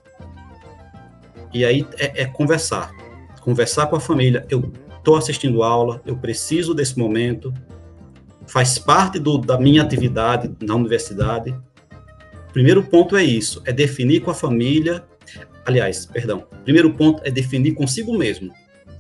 E 1.54 1.66
aí 1.66 1.86
é, 1.98 2.24
é 2.24 2.26
conversar. 2.26 2.92
Conversar 3.42 3.88
com 3.88 3.96
a 3.96 4.00
família. 4.00 4.46
Eu 4.50 4.72
estou 4.98 5.16
assistindo 5.16 5.64
aula, 5.64 6.02
eu 6.06 6.18
preciso 6.18 6.74
desse 6.74 6.98
momento, 6.98 7.54
faz 8.46 8.78
parte 8.78 9.18
do, 9.18 9.38
da 9.38 9.58
minha 9.58 9.82
atividade 9.82 10.52
na 10.62 10.76
universidade. 10.76 11.56
Primeiro 12.52 12.84
ponto 12.84 13.16
é 13.16 13.24
isso, 13.24 13.62
é 13.66 13.72
definir 13.72 14.22
com 14.22 14.32
a 14.32 14.34
família, 14.34 15.04
aliás, 15.66 16.06
perdão, 16.06 16.46
primeiro 16.64 16.94
ponto 16.94 17.22
é 17.24 17.32
definir 17.32 17.74
consigo 17.74 18.18
mesmo 18.18 18.52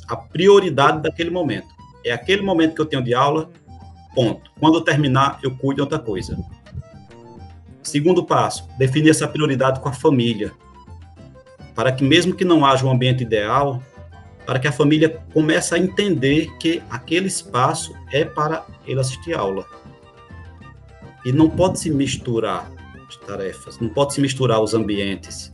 a 0.07 0.15
prioridade 0.15 1.01
daquele 1.01 1.29
momento. 1.29 1.67
É 2.03 2.11
aquele 2.11 2.41
momento 2.41 2.73
que 2.73 2.81
eu 2.81 2.85
tenho 2.85 3.03
de 3.03 3.13
aula, 3.13 3.49
ponto. 4.15 4.51
Quando 4.59 4.75
eu 4.75 4.81
terminar, 4.81 5.39
eu 5.43 5.51
cuido 5.51 5.75
de 5.75 5.81
outra 5.81 5.99
coisa. 5.99 6.37
Segundo 7.83 8.25
passo, 8.25 8.67
definir 8.77 9.09
essa 9.09 9.27
prioridade 9.27 9.79
com 9.79 9.89
a 9.89 9.93
família, 9.93 10.51
para 11.79 11.93
que 11.93 12.03
mesmo 12.03 12.35
que 12.35 12.43
não 12.43 12.65
haja 12.65 12.85
um 12.85 12.91
ambiente 12.91 13.23
ideal, 13.23 13.81
para 14.45 14.59
que 14.59 14.67
a 14.67 14.71
família 14.71 15.17
comece 15.31 15.73
a 15.73 15.77
entender 15.77 16.51
que 16.57 16.83
aquele 16.89 17.27
espaço 17.27 17.95
é 18.11 18.25
para 18.25 18.65
ele 18.85 18.99
assistir 18.99 19.33
aula. 19.33 19.65
E 21.23 21.31
não 21.31 21.49
pode 21.49 21.79
se 21.79 21.89
misturar 21.89 22.69
as 23.07 23.15
tarefas, 23.15 23.79
não 23.79 23.87
pode 23.87 24.13
se 24.13 24.19
misturar 24.19 24.59
os 24.59 24.73
ambientes. 24.73 25.53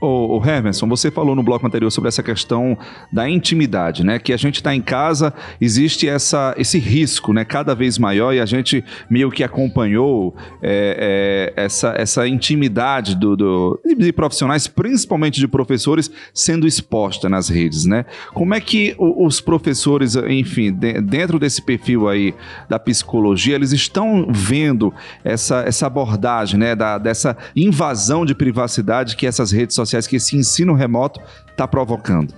O, 0.00 0.38
o 0.38 0.44
Hermanson, 0.44 0.88
você 0.88 1.10
falou 1.10 1.36
no 1.36 1.42
bloco 1.42 1.66
anterior 1.66 1.90
sobre 1.90 2.08
essa 2.08 2.22
questão 2.22 2.76
da 3.12 3.28
intimidade, 3.28 4.02
né? 4.02 4.18
Que 4.18 4.32
a 4.32 4.36
gente 4.36 4.56
está 4.56 4.74
em 4.74 4.80
casa, 4.80 5.32
existe 5.60 6.08
essa, 6.08 6.54
esse 6.56 6.78
risco, 6.78 7.34
né? 7.34 7.44
Cada 7.44 7.74
vez 7.74 7.98
maior 7.98 8.32
e 8.32 8.40
a 8.40 8.46
gente 8.46 8.82
meio 9.10 9.30
que 9.30 9.44
acompanhou 9.44 10.34
é, 10.62 11.52
é, 11.54 11.62
essa, 11.64 11.94
essa 11.98 12.26
intimidade 12.26 13.14
do, 13.14 13.36
do, 13.36 13.80
de 13.98 14.10
profissionais, 14.10 14.66
principalmente 14.66 15.38
de 15.38 15.46
professores, 15.46 16.10
sendo 16.32 16.66
exposta 16.66 17.28
nas 17.28 17.50
redes, 17.50 17.84
né? 17.84 18.06
Como 18.32 18.54
é 18.54 18.60
que 18.60 18.96
os 18.98 19.42
professores, 19.42 20.16
enfim, 20.16 20.72
de, 20.72 21.00
dentro 21.02 21.38
desse 21.38 21.60
perfil 21.60 22.08
aí 22.08 22.34
da 22.70 22.78
psicologia, 22.78 23.54
eles 23.54 23.72
estão 23.72 24.26
vendo 24.30 24.94
essa, 25.22 25.60
essa 25.60 25.86
abordagem, 25.86 26.58
né? 26.58 26.74
Da, 26.74 26.96
dessa 26.96 27.36
invasão 27.54 28.24
de 28.24 28.34
privacidade 28.34 29.14
que 29.14 29.26
essas 29.26 29.52
redes 29.52 29.74
sociais 29.74 29.89
sociais 29.90 30.06
que 30.06 30.16
esse 30.16 30.36
ensino 30.36 30.74
remoto 30.74 31.20
está 31.48 31.66
provocando? 31.66 32.34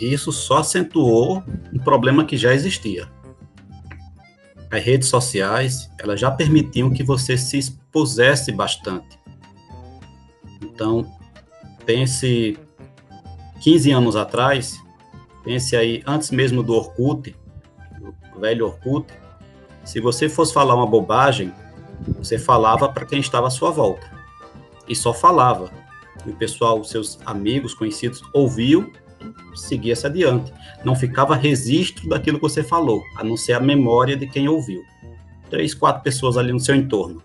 Isso 0.00 0.32
só 0.32 0.58
acentuou 0.58 1.42
um 1.72 1.78
problema 1.78 2.24
que 2.24 2.36
já 2.36 2.54
existia. 2.54 3.08
As 4.70 4.82
redes 4.82 5.08
sociais, 5.08 5.90
elas 5.98 6.18
já 6.18 6.30
permitiam 6.30 6.90
que 6.90 7.02
você 7.02 7.36
se 7.36 7.58
expusesse 7.58 8.50
bastante. 8.50 9.18
Então, 10.62 11.06
pense 11.84 12.58
15 13.60 13.90
anos 13.90 14.16
atrás, 14.16 14.80
pense 15.44 15.76
aí 15.76 16.02
antes 16.06 16.30
mesmo 16.30 16.62
do 16.62 16.72
Orkut, 16.72 17.36
do 18.00 18.40
velho 18.40 18.66
Orkut, 18.66 19.12
se 19.84 20.00
você 20.00 20.28
fosse 20.28 20.54
falar 20.54 20.74
uma 20.74 20.86
bobagem, 20.86 21.52
você 22.16 22.38
falava 22.38 22.88
para 22.88 23.04
quem 23.04 23.20
estava 23.20 23.48
à 23.48 23.50
sua 23.50 23.70
volta. 23.70 24.10
E 24.88 24.96
só 24.96 25.12
falava 25.12 25.81
o 26.26 26.32
pessoal, 26.34 26.80
os 26.80 26.90
seus 26.90 27.18
amigos, 27.26 27.74
conhecidos, 27.74 28.22
ouviam 28.32 28.90
e 29.52 29.58
seguia-se 29.58 30.06
adiante. 30.06 30.52
Não 30.84 30.94
ficava 30.94 31.34
registro 31.34 32.08
daquilo 32.08 32.38
que 32.38 32.42
você 32.42 32.62
falou, 32.62 33.02
a 33.16 33.24
não 33.24 33.36
ser 33.36 33.54
a 33.54 33.60
memória 33.60 34.16
de 34.16 34.26
quem 34.26 34.48
ouviu. 34.48 34.82
Três, 35.50 35.74
quatro 35.74 36.02
pessoas 36.02 36.36
ali 36.36 36.52
no 36.52 36.60
seu 36.60 36.74
entorno. 36.74 37.22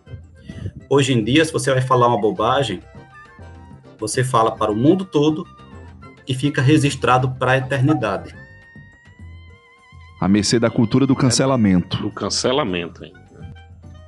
Hoje 0.89 1.13
em 1.13 1.23
dia, 1.23 1.43
se 1.43 1.51
você 1.51 1.71
vai 1.71 1.81
falar 1.81 2.07
uma 2.07 2.19
bobagem, 2.19 2.81
você 3.99 4.23
fala 4.23 4.55
para 4.55 4.71
o 4.71 4.75
mundo 4.75 5.05
todo 5.05 5.45
e 6.27 6.33
fica 6.33 6.61
registrado 6.61 7.31
para 7.31 7.53
a 7.53 7.57
eternidade. 7.57 8.35
A 10.19 10.27
mercê 10.27 10.59
da 10.59 10.69
cultura 10.69 11.05
do 11.05 11.15
cancelamento. 11.15 11.97
Do 11.97 12.11
cancelamento, 12.11 13.05
hein? 13.05 13.13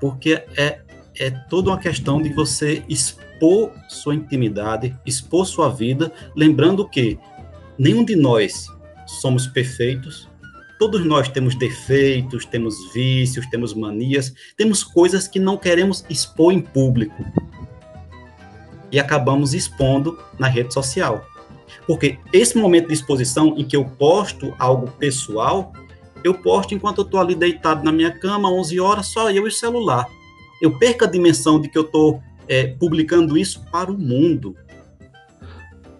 Porque 0.01 0.43
é, 0.57 0.81
é 1.17 1.29
toda 1.29 1.69
uma 1.69 1.77
questão 1.77 2.21
de 2.21 2.29
você 2.29 2.83
expor 2.89 3.28
expor 3.39 3.71
sua 3.87 4.15
intimidade, 4.15 4.95
expor 5.05 5.45
sua 5.45 5.69
vida, 5.69 6.11
lembrando 6.35 6.87
que 6.87 7.17
nenhum 7.77 8.03
de 8.03 8.15
nós 8.15 8.67
somos 9.07 9.47
perfeitos, 9.47 10.27
todos 10.77 11.05
nós 11.05 11.29
temos 11.29 11.55
defeitos, 11.55 12.45
temos 12.45 12.75
vícios, 12.93 13.47
temos 13.47 13.73
manias, 13.73 14.33
temos 14.57 14.83
coisas 14.83 15.27
que 15.27 15.39
não 15.39 15.57
queremos 15.57 16.05
expor 16.09 16.51
em 16.51 16.59
público. 16.59 17.23
E 18.91 18.99
acabamos 18.99 19.53
expondo 19.53 20.19
na 20.37 20.47
rede 20.47 20.73
social. 20.73 21.25
Porque 21.87 22.17
esse 22.33 22.57
momento 22.57 22.87
de 22.87 22.93
exposição 22.93 23.55
em 23.57 23.63
que 23.63 23.75
eu 23.75 23.85
posto 23.85 24.53
algo 24.59 24.91
pessoal, 24.91 25.71
eu 26.23 26.33
posto 26.33 26.73
enquanto 26.73 26.99
eu 26.99 27.05
estou 27.05 27.19
ali 27.19 27.35
deitado 27.35 27.83
na 27.83 27.91
minha 27.91 28.11
cama, 28.11 28.51
11 28.51 28.79
horas, 28.79 29.07
só 29.07 29.29
eu 29.29 29.45
e 29.45 29.49
o 29.49 29.51
celular. 29.51 30.07
Eu 30.61 30.77
perco 30.77 31.05
a 31.05 31.07
dimensão 31.07 31.61
de 31.61 31.69
que 31.69 31.77
eu 31.77 31.83
estou 31.83 32.21
é, 32.49 32.65
publicando 32.67 33.37
isso 33.37 33.63
para 33.71 33.91
o 33.91 33.97
mundo. 33.97 34.55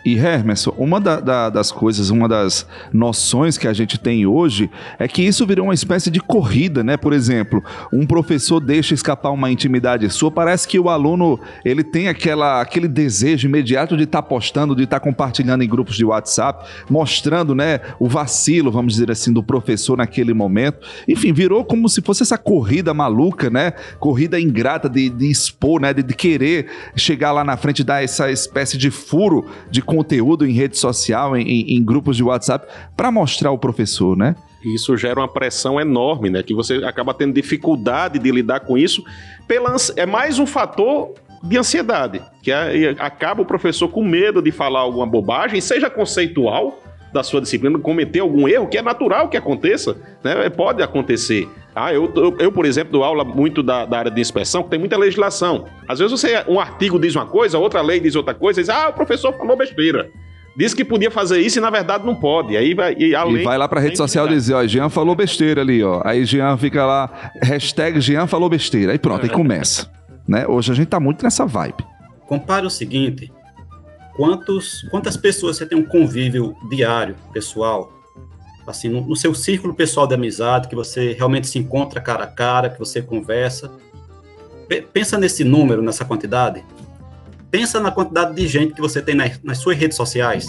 E 0.06 0.18
Hermes, 0.18 0.66
uma 0.78 1.00
da, 1.00 1.20
da, 1.20 1.50
das 1.50 1.72
coisas, 1.74 2.10
uma 2.10 2.28
das 2.28 2.66
noções 2.94 3.58
que 3.58 3.68
a 3.68 3.74
gente 3.74 4.00
tem 4.00 4.26
hoje 4.26 4.70
é 4.98 5.10
que 5.10 5.22
isso 5.22 5.46
virou 5.46 5.66
uma 5.66 5.74
espécie 5.74 6.10
de 6.10 6.22
corrida, 6.22 6.82
né? 6.84 6.96
Por 6.96 7.12
exemplo, 7.12 7.62
um 7.92 8.06
professor 8.06 8.62
deixa 8.62 8.94
escapar 8.94 9.32
uma 9.32 9.52
intimidade 9.52 10.10
sua, 10.10 10.32
parece 10.32 10.66
que 10.68 10.80
o 10.80 10.88
aluno 10.88 11.38
ele 11.66 11.84
tem 11.84 12.08
aquela, 12.08 12.62
aquele 12.62 12.88
desejo 12.88 13.48
imediato 13.48 13.98
de 13.98 14.04
estar 14.04 14.22
tá 14.22 14.28
postando, 14.28 14.74
de 14.74 14.84
estar 14.84 15.02
tá 15.02 15.04
compartilhando 15.04 15.64
em 15.64 15.68
grupos 15.68 15.98
de 15.98 16.06
WhatsApp, 16.06 16.66
mostrando, 16.90 17.54
né, 17.54 17.82
o 18.00 18.08
vacilo, 18.08 18.72
vamos 18.72 18.94
dizer 18.94 19.12
assim, 19.12 19.34
do 19.34 19.44
professor 19.44 19.98
naquele 19.98 20.34
momento. 20.34 20.80
Enfim, 21.10 21.34
virou 21.34 21.66
como 21.66 21.90
se 21.90 22.02
fosse 22.02 22.24
essa 22.24 22.38
corrida 22.38 22.94
maluca, 22.94 23.50
né? 23.50 23.74
Corrida 24.00 24.40
ingrata 24.40 24.88
de, 24.88 25.10
de 25.10 25.30
expor, 25.30 25.82
né? 25.82 25.94
De, 25.94 26.02
de 26.02 26.14
querer 26.14 26.68
chegar 26.96 27.34
lá 27.34 27.44
na 27.44 27.58
frente, 27.58 27.84
dar 27.84 28.02
essa 28.02 28.32
espécie 28.32 28.78
de 28.78 28.90
furo 28.90 29.46
de 29.70 29.82
conteúdo 29.96 30.46
em 30.46 30.52
rede 30.52 30.78
social, 30.78 31.36
em, 31.36 31.76
em, 31.76 31.84
grupos 31.84 32.16
de 32.16 32.24
WhatsApp, 32.24 32.68
para 32.96 33.12
mostrar 33.12 33.52
o 33.52 33.58
professor, 33.58 34.16
né? 34.16 34.36
Isso 34.64 34.96
gera 34.98 35.20
uma 35.20 35.28
pressão 35.28 35.80
enorme, 35.80 36.30
né? 36.30 36.44
Que 36.44 36.54
você 36.54 36.76
acaba 36.86 37.14
tendo 37.14 37.34
dificuldade 37.34 38.20
de 38.20 38.32
lidar 38.32 38.62
com 38.62 38.78
isso. 38.78 39.04
Pela, 39.48 39.76
é 39.96 40.06
mais 40.06 40.38
um 40.38 40.46
fator 40.46 41.14
de 41.42 41.58
ansiedade, 41.58 42.22
que 42.44 42.52
é, 42.52 42.96
acaba 43.00 43.42
o 43.42 43.46
professor 43.46 43.88
com 43.88 44.04
medo 44.04 44.42
de 44.42 44.52
falar 44.52 44.82
alguma 44.82 45.08
bobagem, 45.08 45.62
seja 45.62 45.90
conceitual 45.90 46.84
da 47.12 47.24
sua 47.24 47.42
disciplina, 47.42 47.78
cometer 47.80 48.20
algum 48.20 48.48
erro, 48.48 48.68
que 48.68 48.78
é 48.78 48.82
natural 48.82 49.30
que 49.30 49.38
aconteça, 49.38 49.98
né? 50.24 50.50
Pode 50.50 50.82
acontecer. 50.84 51.48
Ah, 51.76 51.94
eu, 51.94 52.12
eu, 52.16 52.36
eu, 52.40 52.52
por 52.52 52.66
exemplo, 52.66 52.92
dou 52.92 53.04
aula 53.04 53.24
muito 53.24 53.64
da, 53.64 53.86
da, 53.86 54.00
área 54.00 54.12
de 54.12 54.20
inspeção, 54.20 54.64
que 54.64 54.70
tem 54.70 54.80
muita 54.80 54.98
legislação. 54.98 55.66
Às 55.88 56.00
vezes 56.00 56.20
você, 56.20 56.44
um 56.48 56.60
artigo 56.60 57.00
diz 57.00 57.16
uma 57.16 57.26
coisa, 57.26 57.58
outra 57.58 57.82
lei 57.82 58.00
diz 58.00 58.16
outra 58.16 58.34
coisa, 58.34 58.60
e 58.60 58.64
diz, 58.64 58.70
ah, 58.70 58.90
o 58.90 58.94
professor 58.94 59.34
falou 59.38 59.56
besteira. 59.56 60.10
Disse 60.58 60.76
que 60.76 60.84
podia 60.84 61.10
fazer 61.10 61.40
isso 61.40 61.58
e 61.58 61.62
na 61.62 61.70
verdade 61.70 62.06
não 62.06 62.16
pode. 62.16 62.58
Aí 62.58 62.74
vai, 62.74 62.94
e, 62.98 63.16
além, 63.16 63.42
e 63.42 63.44
vai 63.44 63.58
lá 63.58 63.68
pra 63.68 63.80
rede 63.80 63.96
social 63.96 64.28
dizer, 64.28 64.56
ó, 64.56 64.68
Jean 64.68 64.90
falou 64.90 65.16
besteira 65.16 65.62
ali, 65.62 65.82
ó. 65.82 66.02
Aí 66.04 66.26
Jean 66.26 66.58
fica 66.58 66.86
lá, 66.86 67.32
hashtag 67.42 68.02
Jean 68.02 68.28
falou 68.28 68.50
besteira. 68.50 68.92
Aí 68.92 69.00
pronto, 69.00 69.24
aí 69.24 69.30
começa. 69.30 69.90
Né? 70.28 70.46
Hoje 70.48 70.72
a 70.72 70.76
gente 70.76 70.88
tá 70.88 71.00
muito 71.00 71.24
nessa 71.24 71.46
vibe. 71.46 71.86
Compare 72.28 72.66
o 72.66 72.70
seguinte: 72.70 73.32
quantos, 74.20 74.86
quantas 74.92 75.16
pessoas 75.16 75.56
você 75.56 75.66
tem 75.66 75.78
um 75.78 75.86
convívio 75.86 76.54
diário, 76.70 77.16
pessoal, 77.32 77.90
assim, 78.68 78.90
no, 78.90 79.00
no, 79.08 79.16
seu 79.16 79.34
círculo 79.34 79.74
pessoal 79.74 80.06
de 80.06 80.14
amizade, 80.14 80.68
que 80.68 80.76
você 80.76 81.14
realmente 81.14 81.48
se 81.48 81.58
encontra 81.58 82.02
cara 82.02 82.26
a 82.26 82.28
cara, 82.28 82.70
que 82.70 82.78
você 82.78 83.02
conversa. 83.02 83.72
P 84.68 84.82
pensa 84.82 85.18
nesse 85.18 85.46
número, 85.46 85.82
nessa 85.82 86.04
quantidade. 86.04 86.66
Pensa 87.50 87.80
na 87.80 87.92
quantidade 87.92 88.36
de 88.36 88.46
gente 88.46 88.74
que 88.74 88.82
você 88.82 89.02
tem 89.02 89.16
nas, 89.16 89.42
nas 89.42 89.60
suas 89.60 89.78
redes 89.78 89.96
sociais. 89.96 90.46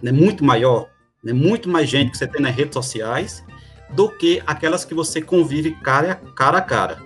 É 0.00 0.12
muito 0.12 0.44
maior, 0.44 0.88
é 1.26 1.32
muito 1.32 1.68
mais 1.68 1.90
gente 1.90 2.12
que 2.12 2.16
você 2.16 2.28
tem 2.28 2.40
nas 2.40 2.54
redes 2.54 2.74
sociais 2.74 3.42
do 3.90 4.08
que 4.08 4.40
aquelas 4.46 4.84
que 4.84 4.94
você 4.94 5.20
convive 5.20 5.72
cara 5.82 6.14
cara. 6.36 6.58
A 6.58 6.62
cara. 6.62 7.03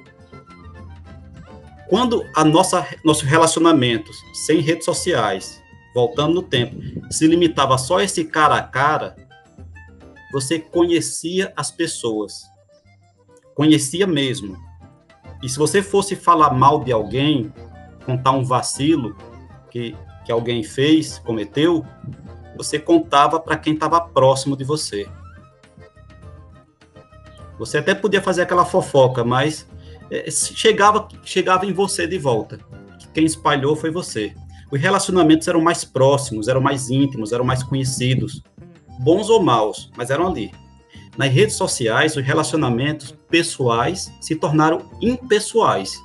Quando 1.89 2.25
a 2.35 2.45
nossa 2.45 2.87
nossos 3.03 3.23
relacionamentos 3.23 4.17
sem 4.35 4.61
redes 4.61 4.85
sociais, 4.85 5.63
voltando 5.95 6.35
no 6.35 6.43
tempo, 6.43 6.77
se 7.11 7.27
limitava 7.27 7.79
só 7.79 7.99
a 7.99 8.05
esse 8.05 8.25
cara 8.25 8.57
a 8.57 8.63
cara, 8.63 9.17
você 10.31 10.59
conhecia 10.59 11.53
as 11.57 11.71
pessoas. 11.71 12.45
Conhecia 13.55 14.07
mesmo. 14.07 14.57
E 15.43 15.49
se 15.49 15.59
você 15.59 15.83
fosse 15.83 16.15
falar 16.15 16.51
mal 16.51 16.85
de 16.85 16.93
alguém, 16.93 17.53
contar 18.05 18.33
um 18.33 18.45
vacilo 18.45 19.17
que, 19.71 19.97
que 20.25 20.33
alguém 20.33 20.63
fez, 20.63 21.19
cometeu, 21.19 21.85
você 22.57 22.79
contava 22.79 23.39
para 23.39 23.57
quem 23.57 23.75
estava 23.75 24.01
próximo 24.01 24.57
de 24.57 24.65
você. 24.65 25.09
Você 27.59 27.79
até 27.79 27.95
podia 27.95 28.23
fazer 28.23 28.43
aquela 28.43 28.65
fofoca, 28.65 29.25
mas 29.25 29.68
é, 30.11 30.31
chegava, 30.31 31.09
chegava 31.25 31.67
em 31.67 31.73
você 31.73 32.07
de 32.07 32.19
volta. 32.19 32.59
Quem 33.15 33.25
espalhou 33.25 33.75
foi 33.75 33.91
você. 33.91 34.35
Os 34.71 34.81
relacionamentos 34.81 35.49
eram 35.49 35.61
mais 35.61 35.85
próximos, 35.85 36.49
eram 36.49 36.61
mais 36.61 36.91
íntimos, 36.91 37.33
eram 37.33 37.45
mais 37.45 37.63
conhecidos 37.63 38.43
bons 38.99 39.31
ou 39.31 39.43
maus, 39.43 39.91
mas 39.97 40.11
eram 40.11 40.27
ali. 40.27 40.53
Nas 41.17 41.33
redes 41.33 41.57
sociais, 41.57 42.17
os 42.17 42.25
relacionamentos 42.25 43.15
pessoais 43.29 44.13
se 44.21 44.35
tornaram 44.35 44.91
impessoais. 45.01 45.99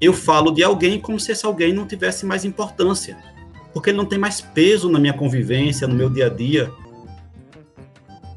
Eu 0.00 0.12
falo 0.12 0.50
de 0.50 0.62
alguém 0.62 1.00
como 1.00 1.20
se 1.20 1.32
esse 1.32 1.46
alguém 1.46 1.72
não 1.72 1.86
tivesse 1.86 2.26
mais 2.26 2.44
importância, 2.44 3.16
porque 3.72 3.90
ele 3.90 3.96
não 3.96 4.06
tem 4.06 4.18
mais 4.18 4.40
peso 4.40 4.90
na 4.90 4.98
minha 4.98 5.14
convivência, 5.14 5.86
no 5.86 5.94
meu 5.94 6.10
dia 6.10 6.26
a 6.26 6.28
dia, 6.28 6.70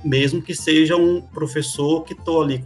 mesmo 0.04 0.42
que 0.42 0.56
seja 0.56 0.96
um 0.96 1.22
professor 1.22 2.04
que 2.04 2.14
estou 2.14 2.42
ali 2.42 2.60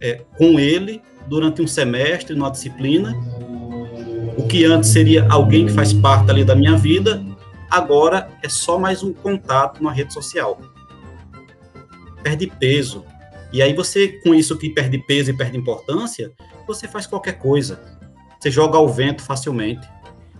é, 0.00 0.22
com 0.36 0.58
ele 0.58 1.02
durante 1.26 1.60
um 1.62 1.66
semestre, 1.66 2.34
numa 2.34 2.50
disciplina. 2.50 3.14
O 4.36 4.46
que 4.46 4.64
antes 4.64 4.90
seria 4.90 5.26
alguém 5.28 5.66
que 5.66 5.72
faz 5.72 5.92
parte 5.92 6.30
ali 6.30 6.44
da 6.44 6.54
minha 6.54 6.76
vida, 6.76 7.22
agora 7.70 8.28
é 8.42 8.48
só 8.48 8.78
mais 8.78 9.02
um 9.02 9.12
contato 9.12 9.82
na 9.82 9.92
rede 9.92 10.12
social. 10.12 10.58
Perde 12.22 12.46
peso. 12.46 13.04
E 13.52 13.60
aí 13.60 13.74
você, 13.74 14.08
com 14.22 14.34
isso 14.34 14.56
que 14.56 14.70
perde 14.70 14.98
peso 14.98 15.30
e 15.30 15.36
perde 15.36 15.58
importância, 15.58 16.32
você 16.66 16.86
faz 16.88 17.06
qualquer 17.06 17.38
coisa. 17.38 17.80
Você 18.38 18.50
joga 18.50 18.78
ao 18.78 18.88
vento 18.88 19.22
facilmente. 19.22 19.86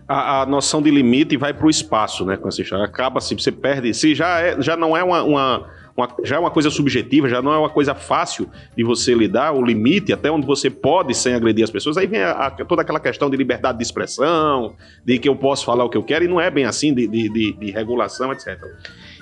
A, 0.08 0.42
a 0.42 0.46
noção 0.46 0.80
de 0.82 0.90
limite 0.90 1.36
vai 1.36 1.52
para 1.52 1.66
o 1.66 1.70
espaço, 1.70 2.24
né? 2.24 2.38
Acaba, 2.82 3.20
se 3.20 3.34
você 3.34 3.52
perde, 3.52 3.92
se 3.94 4.14
já, 4.14 4.40
é, 4.40 4.60
já 4.60 4.76
não 4.76 4.96
é 4.96 5.04
uma, 5.04 5.22
uma 5.22 5.70
uma, 6.00 6.08
já 6.24 6.36
é 6.36 6.38
uma 6.38 6.50
coisa 6.50 6.70
subjetiva, 6.70 7.28
já 7.28 7.40
não 7.40 7.52
é 7.52 7.58
uma 7.58 7.68
coisa 7.68 7.94
fácil 7.94 8.48
de 8.76 8.82
você 8.82 9.14
lidar, 9.14 9.52
o 9.52 9.64
limite 9.64 10.12
até 10.12 10.30
onde 10.30 10.46
você 10.46 10.70
pode 10.70 11.14
sem 11.14 11.34
agredir 11.34 11.64
as 11.64 11.70
pessoas. 11.70 11.96
Aí 11.96 12.06
vem 12.06 12.22
a, 12.22 12.32
a, 12.32 12.50
toda 12.50 12.82
aquela 12.82 13.00
questão 13.00 13.30
de 13.30 13.36
liberdade 13.36 13.78
de 13.78 13.84
expressão, 13.84 14.74
de 15.04 15.18
que 15.18 15.28
eu 15.28 15.36
posso 15.36 15.64
falar 15.64 15.84
o 15.84 15.88
que 15.88 15.96
eu 15.96 16.02
quero, 16.02 16.24
e 16.24 16.28
não 16.28 16.40
é 16.40 16.50
bem 16.50 16.64
assim, 16.64 16.92
de, 16.94 17.06
de, 17.06 17.28
de, 17.28 17.52
de 17.52 17.70
regulação, 17.70 18.32
etc. 18.32 18.58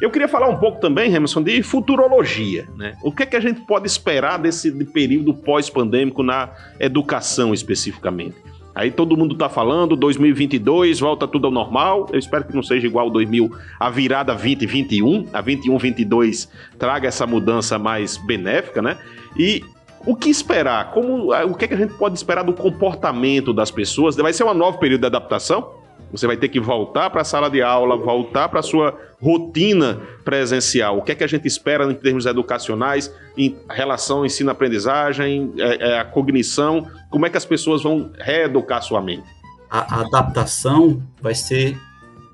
Eu 0.00 0.10
queria 0.10 0.28
falar 0.28 0.48
um 0.48 0.56
pouco 0.56 0.80
também, 0.80 1.12
Emerson, 1.12 1.42
de 1.42 1.62
futurologia. 1.62 2.68
Né? 2.76 2.96
O 3.02 3.10
que, 3.10 3.24
é 3.24 3.26
que 3.26 3.36
a 3.36 3.40
gente 3.40 3.60
pode 3.62 3.86
esperar 3.86 4.38
desse 4.38 4.70
de 4.70 4.84
período 4.84 5.34
pós-pandêmico 5.34 6.22
na 6.22 6.50
educação 6.78 7.52
especificamente? 7.52 8.36
Aí 8.78 8.92
todo 8.92 9.16
mundo 9.16 9.32
está 9.32 9.48
falando, 9.48 9.96
2022 9.96 11.00
volta 11.00 11.26
tudo 11.26 11.48
ao 11.48 11.52
normal. 11.52 12.08
Eu 12.12 12.18
espero 12.18 12.44
que 12.44 12.54
não 12.54 12.62
seja 12.62 12.86
igual 12.86 13.10
2000, 13.10 13.50
a 13.76 13.90
virada 13.90 14.32
2021, 14.32 15.26
a 15.32 15.40
21, 15.40 15.76
22 15.76 16.48
traga 16.78 17.08
essa 17.08 17.26
mudança 17.26 17.76
mais 17.76 18.16
benéfica, 18.16 18.80
né? 18.80 18.96
E 19.36 19.64
o 20.06 20.14
que 20.14 20.30
esperar? 20.30 20.92
Como, 20.92 21.32
o 21.32 21.54
que, 21.56 21.64
é 21.64 21.68
que 21.68 21.74
a 21.74 21.76
gente 21.76 21.94
pode 21.94 22.14
esperar 22.14 22.44
do 22.44 22.52
comportamento 22.52 23.52
das 23.52 23.72
pessoas? 23.72 24.14
Vai 24.14 24.32
ser 24.32 24.44
um 24.44 24.54
novo 24.54 24.78
período 24.78 25.00
de 25.00 25.06
adaptação? 25.08 25.72
Você 26.10 26.26
vai 26.26 26.36
ter 26.36 26.48
que 26.48 26.58
voltar 26.58 27.10
para 27.10 27.20
a 27.20 27.24
sala 27.24 27.50
de 27.50 27.60
aula, 27.60 27.96
voltar 27.96 28.48
para 28.48 28.60
a 28.60 28.62
sua 28.62 28.98
rotina 29.20 30.00
presencial. 30.24 30.98
O 30.98 31.02
que 31.02 31.12
é 31.12 31.14
que 31.14 31.24
a 31.24 31.26
gente 31.26 31.46
espera 31.46 31.84
em 31.84 31.94
termos 31.94 32.24
educacionais, 32.24 33.12
em 33.36 33.56
relação 33.68 34.18
ao 34.18 34.26
ensino-aprendizagem, 34.26 35.52
é, 35.58 35.90
é, 35.90 35.98
a 35.98 36.04
cognição? 36.04 36.86
Como 37.10 37.26
é 37.26 37.30
que 37.30 37.36
as 37.36 37.44
pessoas 37.44 37.82
vão 37.82 38.10
reeducar 38.18 38.82
sua 38.82 39.02
mente? 39.02 39.28
A, 39.70 40.00
adaptação 40.00 41.02
vai 41.20 41.34
ser 41.34 41.78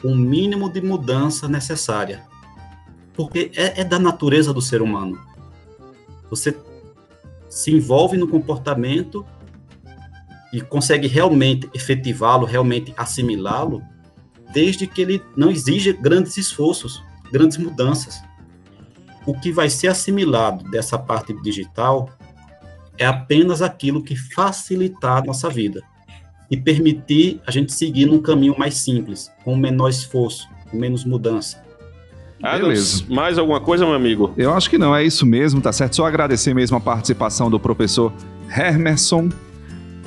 o 0.04 0.14
mínimo 0.14 0.70
de 0.70 0.80
mudança 0.80 1.48
necessária. 1.48 2.22
Porque 3.12 3.50
é, 3.56 3.80
é 3.80 3.84
da 3.84 3.98
natureza 3.98 4.52
do 4.52 4.62
ser 4.62 4.82
humano. 4.82 5.18
Você 6.30 6.56
se 7.48 7.72
envolve 7.72 8.16
no 8.16 8.28
comportamento 8.28 9.24
e 10.54 10.60
consegue 10.60 11.08
realmente 11.08 11.68
efetivá-lo, 11.74 12.46
realmente 12.46 12.94
assimilá-lo, 12.96 13.82
desde 14.52 14.86
que 14.86 15.02
ele 15.02 15.20
não 15.36 15.50
exija 15.50 15.92
grandes 15.92 16.36
esforços, 16.36 17.02
grandes 17.32 17.58
mudanças. 17.58 18.22
O 19.26 19.34
que 19.34 19.50
vai 19.50 19.68
ser 19.68 19.88
assimilado 19.88 20.70
dessa 20.70 20.96
parte 20.96 21.32
digital 21.42 22.08
é 22.96 23.04
apenas 23.04 23.62
aquilo 23.62 24.00
que 24.00 24.14
facilitar 24.14 25.16
a 25.16 25.26
nossa 25.26 25.50
vida 25.50 25.82
e 26.48 26.56
permitir 26.56 27.40
a 27.44 27.50
gente 27.50 27.72
seguir 27.72 28.06
num 28.06 28.22
caminho 28.22 28.54
mais 28.56 28.76
simples, 28.76 29.32
com 29.42 29.56
menor 29.56 29.88
esforço, 29.88 30.48
com 30.70 30.76
menos 30.76 31.04
mudança. 31.04 31.64
Adams, 32.40 33.02
mais 33.08 33.38
alguma 33.38 33.60
coisa, 33.60 33.84
meu 33.84 33.94
amigo? 33.94 34.32
Eu 34.36 34.52
acho 34.52 34.70
que 34.70 34.78
não, 34.78 34.94
é 34.94 35.02
isso 35.02 35.26
mesmo, 35.26 35.60
tá 35.60 35.72
certo? 35.72 35.96
Só 35.96 36.06
agradecer 36.06 36.54
mesmo 36.54 36.76
a 36.76 36.80
participação 36.80 37.50
do 37.50 37.58
professor 37.58 38.12
Hermerson 38.56 39.30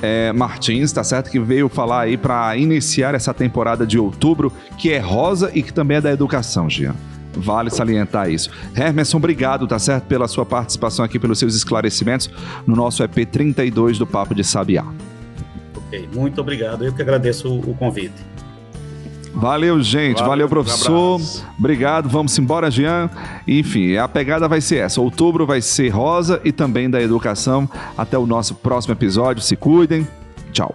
é, 0.02 0.32
Martins, 0.32 0.92
tá 0.92 1.02
certo? 1.02 1.30
Que 1.30 1.38
veio 1.38 1.68
falar 1.68 2.02
aí 2.02 2.16
para 2.16 2.56
iniciar 2.56 3.14
essa 3.14 3.34
temporada 3.34 3.86
de 3.86 3.98
outubro, 3.98 4.52
que 4.76 4.92
é 4.92 4.98
rosa 4.98 5.50
e 5.54 5.62
que 5.62 5.72
também 5.72 5.98
é 5.98 6.00
da 6.00 6.12
educação, 6.12 6.68
Gian. 6.68 6.94
Vale 7.34 7.70
salientar 7.70 8.30
isso. 8.30 8.50
Hermerson, 8.74 9.18
obrigado, 9.18 9.66
tá 9.66 9.78
certo? 9.78 10.04
Pela 10.04 10.26
sua 10.26 10.44
participação 10.44 11.04
aqui, 11.04 11.18
pelos 11.18 11.38
seus 11.38 11.54
esclarecimentos 11.54 12.30
no 12.66 12.74
nosso 12.74 13.02
EP 13.02 13.26
32 13.30 13.98
do 13.98 14.06
Papo 14.06 14.34
de 14.34 14.42
Sabiá. 14.42 14.84
Ok, 15.76 16.08
muito 16.14 16.40
obrigado. 16.40 16.84
Eu 16.84 16.92
que 16.92 17.02
agradeço 17.02 17.58
o 17.58 17.74
convite. 17.74 18.37
Valeu, 19.38 19.80
gente. 19.80 20.16
Valeu, 20.16 20.30
Valeu, 20.30 20.48
professor. 20.48 21.20
um. 21.20 21.24
Obrigado. 21.56 22.08
Vamos 22.08 22.36
embora, 22.36 22.68
Jean. 22.72 23.08
Enfim, 23.46 23.96
a 23.96 24.08
pegada 24.08 24.48
vai 24.48 24.60
ser 24.60 24.78
essa. 24.78 25.00
Outubro 25.00 25.46
vai 25.46 25.62
ser 25.62 25.90
rosa 25.90 26.40
e 26.44 26.50
também 26.50 26.90
da 26.90 27.00
educação. 27.00 27.70
Até 27.96 28.18
o 28.18 28.26
nosso 28.26 28.56
próximo 28.56 28.94
episódio. 28.94 29.40
Se 29.40 29.54
cuidem. 29.54 30.06
Tchau. 30.50 30.74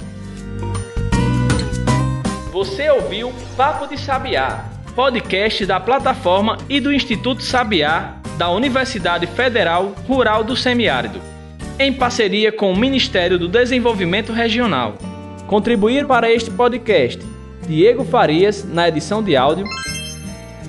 Você 2.53 2.89
ouviu 2.89 3.33
Papo 3.57 3.85
de 3.85 3.99
Sabiá, 3.99 4.63
podcast 4.95 5.65
da 5.65 5.81
plataforma 5.81 6.57
e 6.69 6.79
do 6.79 6.93
Instituto 6.93 7.43
Sabiá 7.43 8.15
da 8.37 8.49
Universidade 8.49 9.27
Federal 9.27 9.93
Rural 10.07 10.41
do 10.41 10.55
Semiárido, 10.55 11.19
em 11.77 11.91
parceria 11.91 12.51
com 12.51 12.71
o 12.71 12.77
Ministério 12.77 13.37
do 13.37 13.49
Desenvolvimento 13.49 14.31
Regional. 14.31 14.93
Contribuir 15.47 16.07
para 16.07 16.31
este 16.31 16.49
podcast 16.49 17.32
Diego 17.67 18.03
Farias 18.03 18.65
na 18.65 18.87
edição 18.87 19.23
de 19.23 19.35
áudio. 19.35 19.65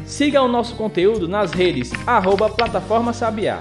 Siga 0.06 0.42
o 0.42 0.48
nosso 0.48 0.76
conteúdo 0.76 1.26
nas 1.26 1.52
redes 1.52 1.90
arroba 2.06 2.48
Plataforma 2.48 3.12
Sabiá. 3.12 3.60